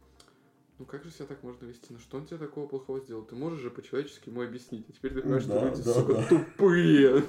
[0.77, 1.87] ну как же себя так можно вести?
[1.89, 3.23] Ну что он тебе такого плохого сделал?
[3.23, 4.85] Ты можешь же по-человечески ему объяснить.
[4.89, 6.27] А теперь ты понимаешь, да, что люди, да, сука, да.
[6.27, 7.23] тупые.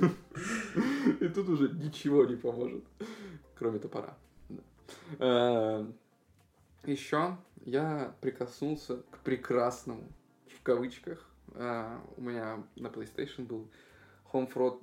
[1.20, 2.84] И тут уже ничего не поможет.
[3.54, 4.18] Кроме топора.
[5.18, 5.86] Э,
[6.84, 10.08] Еще я прикоснулся к прекрасному,
[10.48, 11.28] в кавычках.
[11.48, 13.70] Uh, у меня на PlayStation был
[14.30, 14.80] Homefront,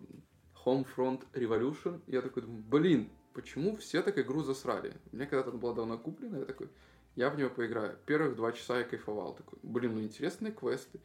[0.66, 2.02] Homefront Revolution.
[2.08, 4.94] И я такой думаю, блин, почему все так игру засрали?
[5.12, 6.70] Мне когда-то она была давно куплена, я такой,
[7.16, 7.98] я в него поиграю.
[8.06, 9.36] Первых два часа я кайфовал.
[9.36, 11.00] Такой, блин, ну интересные квесты,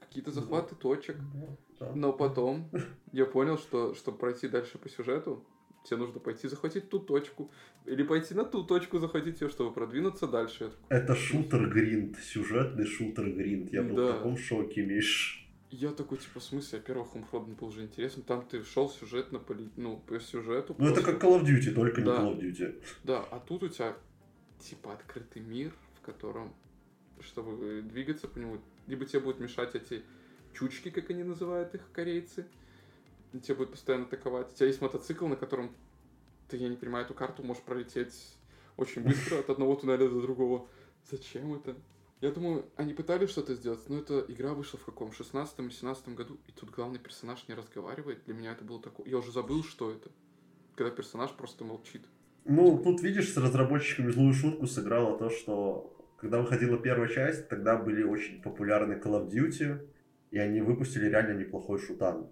[0.00, 1.16] какие-то захваты точек.
[1.94, 2.70] Но потом
[3.12, 5.44] я понял, что чтобы пройти дальше по сюжету,
[5.84, 7.50] тебе нужно пойти захватить ту точку,
[7.86, 10.72] или пойти на ту точку, захватить ее, чтобы продвинуться дальше.
[10.90, 13.72] Это шутер гринд, сюжетный шутер гринд.
[13.72, 14.12] Я был Да.
[14.12, 15.39] в таком шоке, Миш.
[15.70, 19.38] Я такой, типа, в смысле, а первый Homefront был уже интересен, там ты шел сюжетно,
[19.38, 20.74] по, ну, по сюжету.
[20.78, 22.16] Ну это как Call of Duty, только не Да.
[22.16, 22.82] Call of Duty.
[23.04, 23.96] Да, а тут у тебя,
[24.58, 26.52] типа, открытый мир, в котором,
[27.20, 30.02] чтобы двигаться по нему, либо тебе будут мешать эти
[30.54, 32.46] чучки, как они называют их, корейцы,
[33.38, 34.52] тебе будут постоянно атаковать.
[34.52, 35.72] У тебя есть мотоцикл, на котором
[36.48, 38.36] ты, я не понимаю, эту карту можешь пролететь
[38.76, 40.68] очень быстро от одного туннеля до другого.
[41.08, 41.76] Зачем это?
[42.20, 45.10] Я думаю, они пытались что-то сделать, но эта игра вышла в каком?
[45.10, 48.24] 16 или 17 году, и тут главный персонаж не разговаривает.
[48.26, 49.06] Для меня это было такое...
[49.06, 50.10] Я уже забыл, что это.
[50.74, 52.02] Когда персонаж просто молчит.
[52.44, 57.76] Ну, тут, видишь, с разработчиками злую шутку сыграло то, что когда выходила первая часть, тогда
[57.76, 59.88] были очень популярны Call of Duty,
[60.30, 62.28] и они выпустили реально неплохой шутан.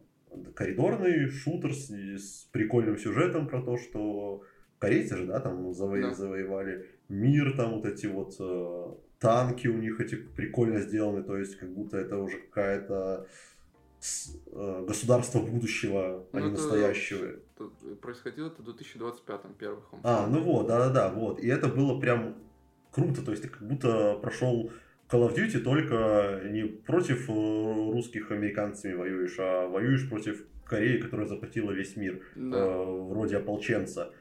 [0.54, 4.42] Коридорный шутер с, с прикольным сюжетом про то, что
[4.78, 6.14] корейцы же, да, там заво- Да.
[6.14, 8.86] завоевали мир, там вот эти вот э,
[9.18, 13.26] танки у них эти прикольно сделаны, то есть как будто это уже какая-то
[14.00, 16.00] с- э, государство будущего,
[16.32, 17.24] а Ну, не это настоящего.
[17.26, 20.00] Это Происходило это в 2025-м, первый Homefront.
[20.04, 21.40] А, ну вот, да-да-да, вот.
[21.40, 22.36] И это было прям
[22.92, 24.70] круто, то есть ты как будто прошел
[25.10, 31.26] Call of Duty только не против э, русских американцами воюешь, а воюешь против Кореи, которая
[31.26, 32.56] захватила весь мир, Да.
[32.58, 34.12] э, вроде ополченца.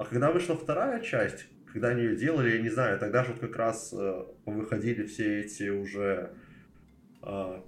[0.00, 3.40] А когда вышла вторая часть, когда они ее делали, я не знаю, тогда же вот
[3.40, 6.32] как раз э, выходили все эти уже
[7.22, 7.60] э,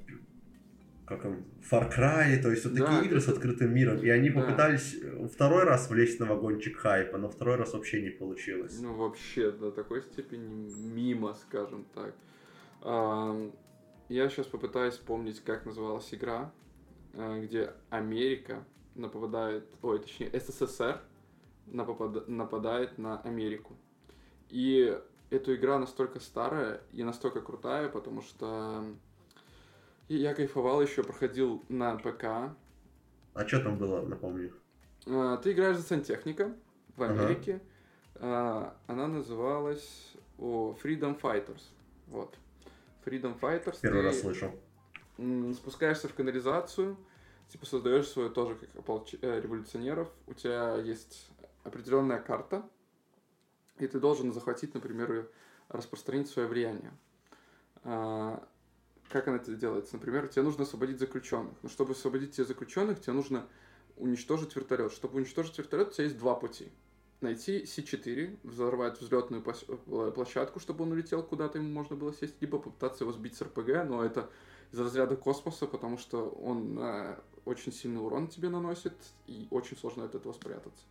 [1.04, 3.98] как он, Far Cry, то есть вот Да, такие игры с открытым миром.
[3.98, 4.40] И они Да.
[4.40, 8.80] попытались э, второй раз влезть на вагончик хайпа, но второй раз вообще не получилось.
[8.80, 12.14] Ну, вообще, до такой степени мимо, скажем так.
[14.08, 16.50] Я сейчас попытаюсь вспомнить, как называлась игра,
[17.12, 18.64] а, где Америка
[18.94, 20.98] нападает, ой, точнее, СССР
[21.66, 23.76] нападает на Америку.
[24.48, 24.98] И
[25.30, 28.84] эта игра настолько старая и настолько крутая, потому что
[30.08, 32.24] я- кайфовал еще, проходил на ПК,
[33.34, 34.52] А что там было, напомню?
[35.06, 36.54] А, Ты играешь за сантехника
[36.96, 37.12] в Ага.
[37.14, 37.62] Америке.
[38.16, 41.62] А, Она называлась о, Freedom Fighters.
[42.08, 42.36] Вот.
[43.06, 43.78] Freedom Fighters.
[43.80, 44.52] Первый Ты, раз слышу.
[45.54, 46.96] спускаешься в канализацию,
[47.48, 50.08] типа создаешь свою тоже как ополч- э, революционеров.
[50.26, 51.30] У тебя есть
[51.64, 52.68] определенная карта,
[53.78, 55.30] и ты должен захватить, например,
[55.68, 56.92] распространить свое влияние.
[57.84, 58.46] А,
[59.08, 59.96] Как она это делается?
[59.96, 61.54] Например, тебе нужно освободить заключенных.
[61.62, 63.46] Но чтобы освободить тебе заключенных, тебе нужно
[63.96, 64.92] уничтожить вертолет.
[64.92, 66.70] Чтобы уничтожить вертолет, у тебя есть два пути.
[67.20, 72.58] Найти С-4, взорвать взлетную э, площадку, чтобы он улетел куда-то, ему можно было сесть, либо
[72.58, 74.28] попытаться его сбить с РПГ, но это
[74.72, 78.94] из разряда космоса, потому что он э, очень сильный урон тебе наносит,
[79.28, 80.82] и очень сложно от этого спрятаться.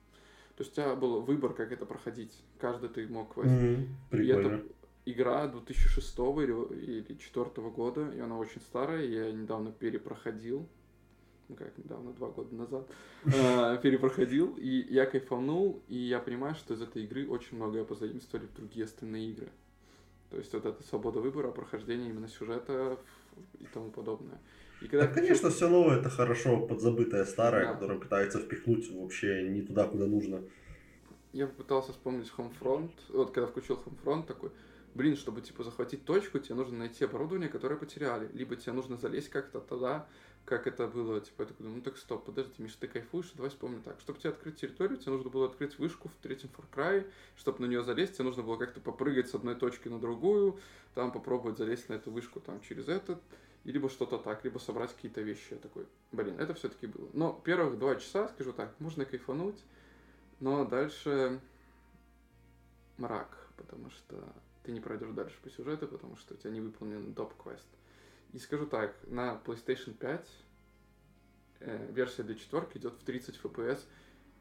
[0.55, 2.43] То есть у тебя был выбор, как это проходить.
[2.59, 3.79] Каждый ты мог возьмить.
[3.79, 4.47] И Прикольно.
[4.55, 4.65] это
[5.05, 10.67] игра 2006 или, или 2004 года, и она очень старая, я недавно перепроходил,
[11.49, 12.87] ну как недавно, два года назад,
[13.25, 18.47] э, перепроходил, и я кайфанул, и я понимаю, что из этой игры очень многое позаимствовали
[18.47, 19.49] в другие остальные игры.
[20.29, 22.97] То есть вот эта свобода выбора, прохождение именно сюжета
[23.59, 24.39] и тому подобное.
[24.81, 27.73] И когда Да, конечно, все новое это хорошо, подзабытое старое, Да.
[27.73, 30.41] которое пытается впихнуть вообще не туда, куда нужно.
[31.33, 32.91] Я попытался вспомнить Homefront.
[33.09, 34.51] Вот когда включил Homefront, такой,
[34.95, 38.29] блин, чтобы типа захватить точку, тебе нужно найти оборудование, которое потеряли.
[38.33, 40.07] Либо тебе нужно залезть как-то туда,
[40.45, 41.21] как это было.
[41.21, 43.99] Типа я такой, думаю, ну так стоп, подожди, Миша, ты кайфуешь, давай вспомним так.
[44.01, 47.09] Чтобы тебе открыть территорию, тебе нужно было открыть вышку в третьем Far Cry.
[47.37, 50.59] Чтобы на нее залезть, тебе нужно было как-то попрыгать с одной точки на другую,
[50.95, 53.21] там попробовать залезть на эту вышку там через этот.
[53.63, 55.53] И либо что-то так, либо собрать какие-то вещи.
[55.53, 57.09] Я такой, блин, это все-таки было.
[57.13, 59.63] Но первых два часа, скажу так, можно кайфануть,
[60.39, 61.39] но дальше
[62.97, 64.23] мрак, потому что
[64.63, 67.67] ты не пройдешь дальше по сюжету, потому что у тебя не выполнен доп-квест.
[68.33, 70.27] И скажу так, на PlayStation 5
[71.59, 73.79] э, версия для четверки идет в 30 FPS,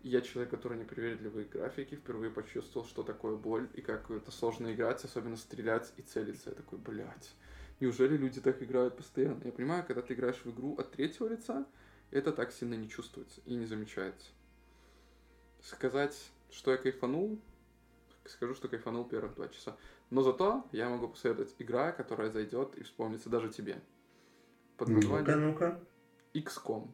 [0.03, 4.31] я человек, который не привередливый к графике, впервые почувствовал, что такое боль и как это
[4.31, 6.51] сложно играть, особенно стрелять и целиться.
[6.51, 7.35] Я такой, блядь,
[7.81, 9.43] неужели люди так играют постоянно?
[9.45, 11.67] Я понимаю, когда ты играешь в игру от третьего лица,
[12.11, 14.29] это так сильно не чувствуется и не замечается.
[15.63, 17.41] Сказать, что я кайфанул,
[18.25, 19.77] скажу, что кайфанул первых два часа.
[20.11, 23.81] Но зато я могу посоветовать игра, которая зайдет и вспомнится даже тебе.
[24.77, 25.81] Под Ну-ка, названием ну-ка.
[26.35, 26.91] XCOM.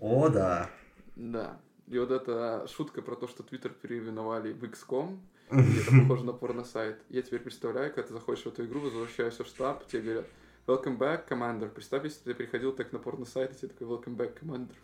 [0.00, 0.70] О, да.
[1.16, 1.60] Да.
[1.86, 5.18] И вот эта шутка про то, что Твиттер переименовали в XCOM,
[5.50, 6.98] и это похоже на порно-сайт.
[7.08, 10.26] Я теперь представляю, когда ты заходишь в эту игру, возвращаешься в штаб, тебе говорят
[10.66, 11.68] Welcome back, Commander.
[11.70, 14.74] Представь, если ты приходил так на порно-сайт, и тебе такой Welcome back, Commander.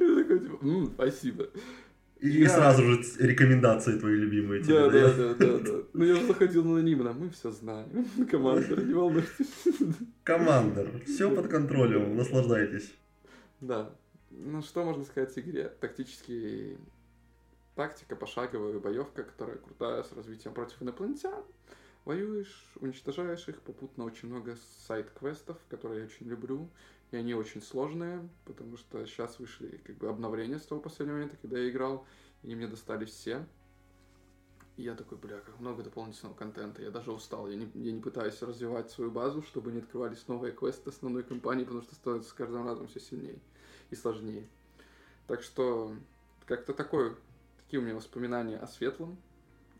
[0.00, 1.48] Я такой, типа, «М, спасибо.
[2.20, 5.78] И Я- сразу же рекомендации твои любимые тебе Да, да, да, да, да.
[5.92, 8.06] Ну я же заходил анонимно, мы все знаем.
[8.30, 9.64] Командор, не волнуйтесь.
[10.22, 12.94] Командор, все под контролем, наслаждайтесь.
[13.60, 13.90] Да.
[14.30, 15.70] Ну что можно сказать о игре?
[15.80, 16.78] Тактический
[17.74, 21.44] тактика, пошаговая боевка, которая крутая, с развитием против инопланетян.
[22.04, 24.56] Воюешь, уничтожаешь их, попутно очень много
[24.86, 26.68] сайт-квестов, которые я очень люблю.
[27.10, 31.36] И они очень сложные, потому что сейчас вышли как бы обновления с того последнего момента,
[31.40, 32.06] когда я играл,
[32.42, 33.46] и мне достались все.
[34.76, 36.82] И я такой, бля, как много дополнительного контента.
[36.82, 37.48] Я даже устал.
[37.48, 41.64] Я не, я не пытаюсь развивать свою базу, чтобы не открывались новые квесты основной кампании,
[41.64, 43.38] потому что становится с каждым разом все сильнее
[43.90, 44.48] и сложнее.
[45.28, 45.94] Так что
[46.46, 47.14] как-то такое,
[47.64, 49.16] такие у меня воспоминания о светлом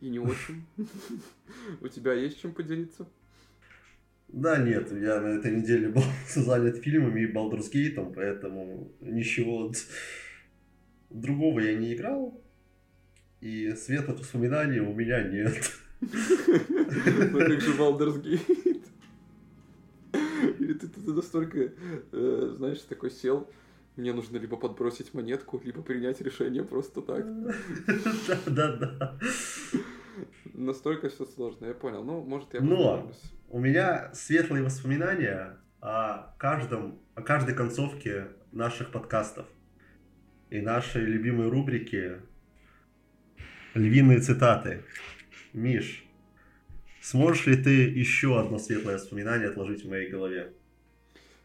[0.01, 0.65] и не очень.
[1.81, 3.07] У тебя есть чем поделиться?
[4.29, 6.03] Да, нет, я на этой неделе был
[6.35, 9.71] занят фильмами и Baldur's Gate, поэтому ничего
[11.11, 12.41] другого я не играл.
[13.41, 15.55] И светлых воспоминаний у меня нет.
[16.01, 18.83] Ну как же Baldur's Gate?
[20.59, 21.73] Или ты, ты настолько,
[22.13, 23.49] э, знаешь, такой сел,
[23.97, 27.25] мне нужно либо подбросить монетку, либо принять решение просто так.
[28.47, 29.19] Да-да-да.
[30.53, 32.05] Настолько все сложно, я понял.
[32.05, 33.13] Ну, может, я Но
[33.51, 39.47] у меня светлые воспоминания о каждом, о каждой концовке наших подкастов
[40.51, 42.21] и нашей любимой рубрики
[43.75, 44.83] «Львиные цитаты».
[45.53, 46.05] Миш,
[47.01, 50.53] сможешь ли ты еще одно светлое воспоминание отложить в моей голове?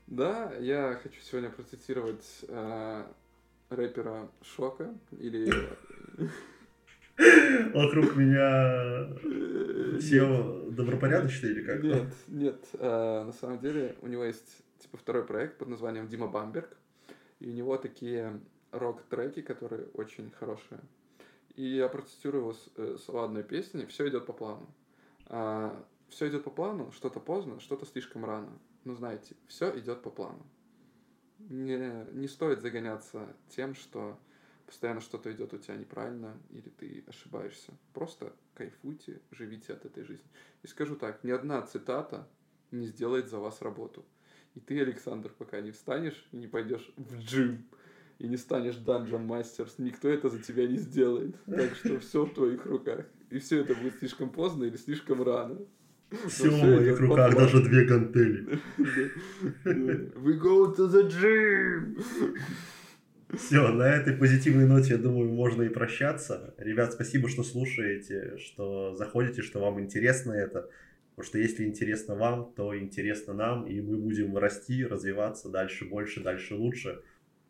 [0.10, 3.04] Да, я хочу сегодня процитировать э,
[3.70, 5.52] рэпера Шока или...
[7.76, 11.84] Вокруг меня э, все добропорядочные или как?
[11.84, 12.66] Нет, нет.
[12.74, 16.76] э, на самом деле у него есть типа второй проект под названием Дима Бамберг.
[17.40, 18.40] И у него такие
[18.72, 20.80] рок-треки, которые очень хорошие.
[21.56, 23.86] И я процитирую его с- э, слова одной песни.
[23.86, 24.68] Все идет по плану.
[25.28, 28.50] все идет по плану, что-то поздно, что-то слишком рано.
[28.84, 30.46] Ну, знаете, все идет по плану.
[31.40, 34.20] Не, не стоит загоняться тем, что
[34.66, 37.74] постоянно что-то идет у тебя неправильно или ты ошибаешься.
[37.94, 40.30] Просто кайфуйте, живите от этой жизни.
[40.64, 42.28] И скажу так, ни одна цитата
[42.72, 44.06] не сделает за вас работу.
[44.56, 47.68] И ты, Александр, пока не встанешь и не пойдешь в джим,
[48.20, 51.36] и не станешь Dungeon Masters, никто это за тебя не сделает.
[51.46, 53.06] Так что все в твоих руках.
[53.30, 55.58] И все это будет слишком поздно или слишком рано.
[56.28, 58.60] Все в моих руках, даже две гантели.
[59.66, 61.98] We go to the gym!
[63.38, 66.56] Все, на этой позитивной ноте, я думаю, можно и прощаться.
[66.58, 70.68] Ребят, спасибо, что слушаете, что заходите, что вам интересно это.
[71.16, 76.22] Потому что если интересно вам, то интересно нам, и мы будем расти, развиваться дальше, больше,
[76.22, 77.04] дальше, лучше.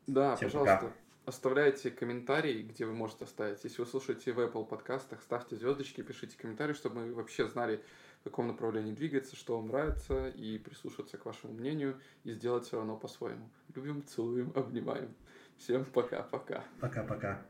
[0.08, 0.94] Да, Всем пожалуйста, пока.
[1.26, 3.64] оставляйте комментарии, где вы можете оставить.
[3.64, 7.80] Если вы слушаете в Apple подкастах, ставьте звездочки, пишите комментарии, чтобы мы вообще знали,
[8.20, 12.78] в каком направлении двигаться, что вам нравится, и прислушаться к вашему мнению, и сделать все
[12.78, 13.50] равно по-своему.
[13.74, 15.14] Любим, целуем, обнимаем.
[15.58, 16.64] Всем пока-пока.
[16.80, 17.42] Пока-пока.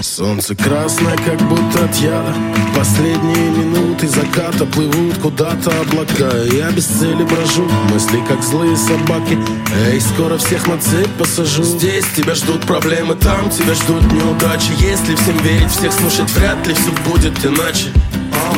[0.00, 2.34] Солнце красное, как будто от яда
[2.76, 6.30] Последние минуты заката Плывут куда-то облака.
[6.52, 9.38] Я без цели брожу Мысли, как злые собаки.
[9.86, 11.62] Эй, скоро всех на цепь посажу.
[11.62, 14.72] Здесь тебя ждут проблемы Там тебя ждут неудачи.
[14.78, 17.92] Если всем верить, всех слушать Вряд ли все будет иначе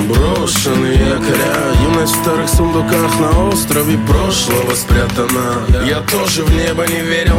[0.09, 5.65] Брошенные якоря Юность в старых сундуках На острове прошлого спрятана.
[5.85, 7.39] Я тоже в небо не верил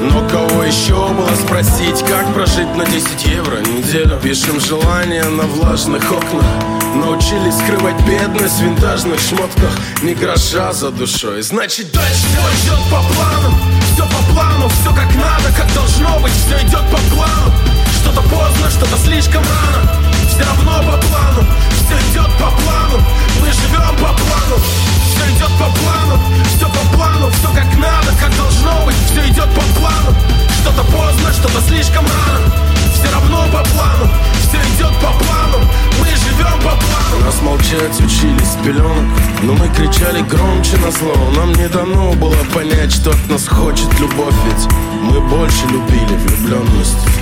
[0.00, 2.02] Но кого еще было спросить?
[2.08, 4.18] Как прожить на 10 евро неделю?
[4.22, 6.44] Пишем желания на влажных окнах.
[6.94, 9.70] Научились скрывать бедность в винтажных шмотках.
[10.02, 11.42] Ни гроша за душой.
[11.42, 13.54] Значит дальше все идет по плану.
[13.92, 16.32] Все по плану, все как надо, как должно быть.
[16.32, 17.52] Все идет по плану.
[18.00, 20.09] Что-то поздно, что-то слишком рано
[20.40, 21.46] Все равно по плану.
[21.70, 23.04] Все идет по плану.
[23.42, 24.56] Мы живем по плану.
[25.04, 26.18] Все идет по плану.
[26.56, 28.96] Все по плану, все как надо, как должно быть.
[29.10, 30.16] Все идет по плану.
[30.62, 32.54] Что-то поздно, что-то слишком рано.
[32.94, 34.10] Все равно по плану.
[34.40, 35.58] Все идет по плану.
[35.98, 37.24] Мы живем по плану.
[37.26, 39.04] Нас молчать учили с пеленок
[39.42, 41.14] Но мы кричали громче на зло.
[41.36, 44.72] Нам не дано было понять, что от нас хочет любовь Ведь
[45.02, 47.19] мы больше любили влюбленность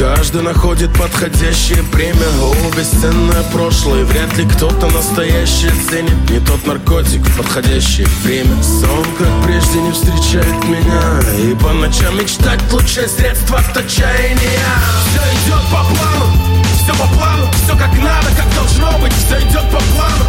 [0.00, 2.26] Каждый находит подходящее время.
[2.40, 4.02] О, бесценное прошлое.
[4.06, 6.30] Вряд ли кто-то настоящее ценит.
[6.30, 8.62] Не тот наркотик в подходящее время.
[8.62, 11.20] Сон, как прежде, не встречает меня.
[11.36, 14.64] И по ночам мечтать лучшее средство от отчаяния.
[15.10, 17.46] Все идет по плану, все по плану.
[17.62, 19.12] Все как надо, как должно быть.
[19.12, 20.24] Все идет по плану.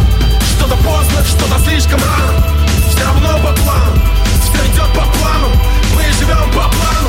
[0.54, 2.44] Что-то поздно, что-то слишком рано.
[2.90, 4.02] Все равно по плану.
[4.42, 5.48] Все идет по плану.
[5.94, 7.08] Мы живем по плану.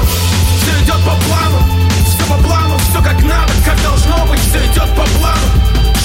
[0.61, 1.43] Все идет по плану
[4.53, 5.47] все идет по плану.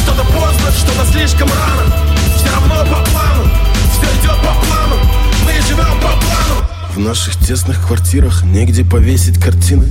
[0.02, 1.94] Что-то поздно, что-то слишком рано,
[2.36, 3.44] все равно по плану,
[3.92, 4.96] все идет по плану,
[5.44, 6.94] мы живем по плану.
[6.94, 9.86] В наших тесных квартирах негде повесить картины.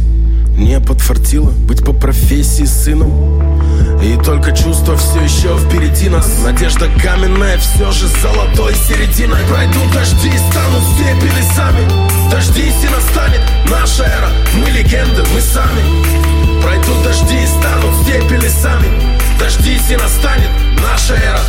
[0.57, 3.11] Не подфартило быть по профессии сыном.
[4.01, 6.27] И только чувство все еще впереди нас.
[6.43, 9.43] Надежда каменная все же золотой серединой.
[9.47, 13.41] Пройдут дожди и станут степи лесами Дождись и настанет.
[13.69, 16.36] Наша эра Мы легенды, мы сами
[16.67, 18.89] Пройдут дожди и станут степи лесами
[19.39, 20.49] Дождись и настанет
[20.81, 21.39] наша эра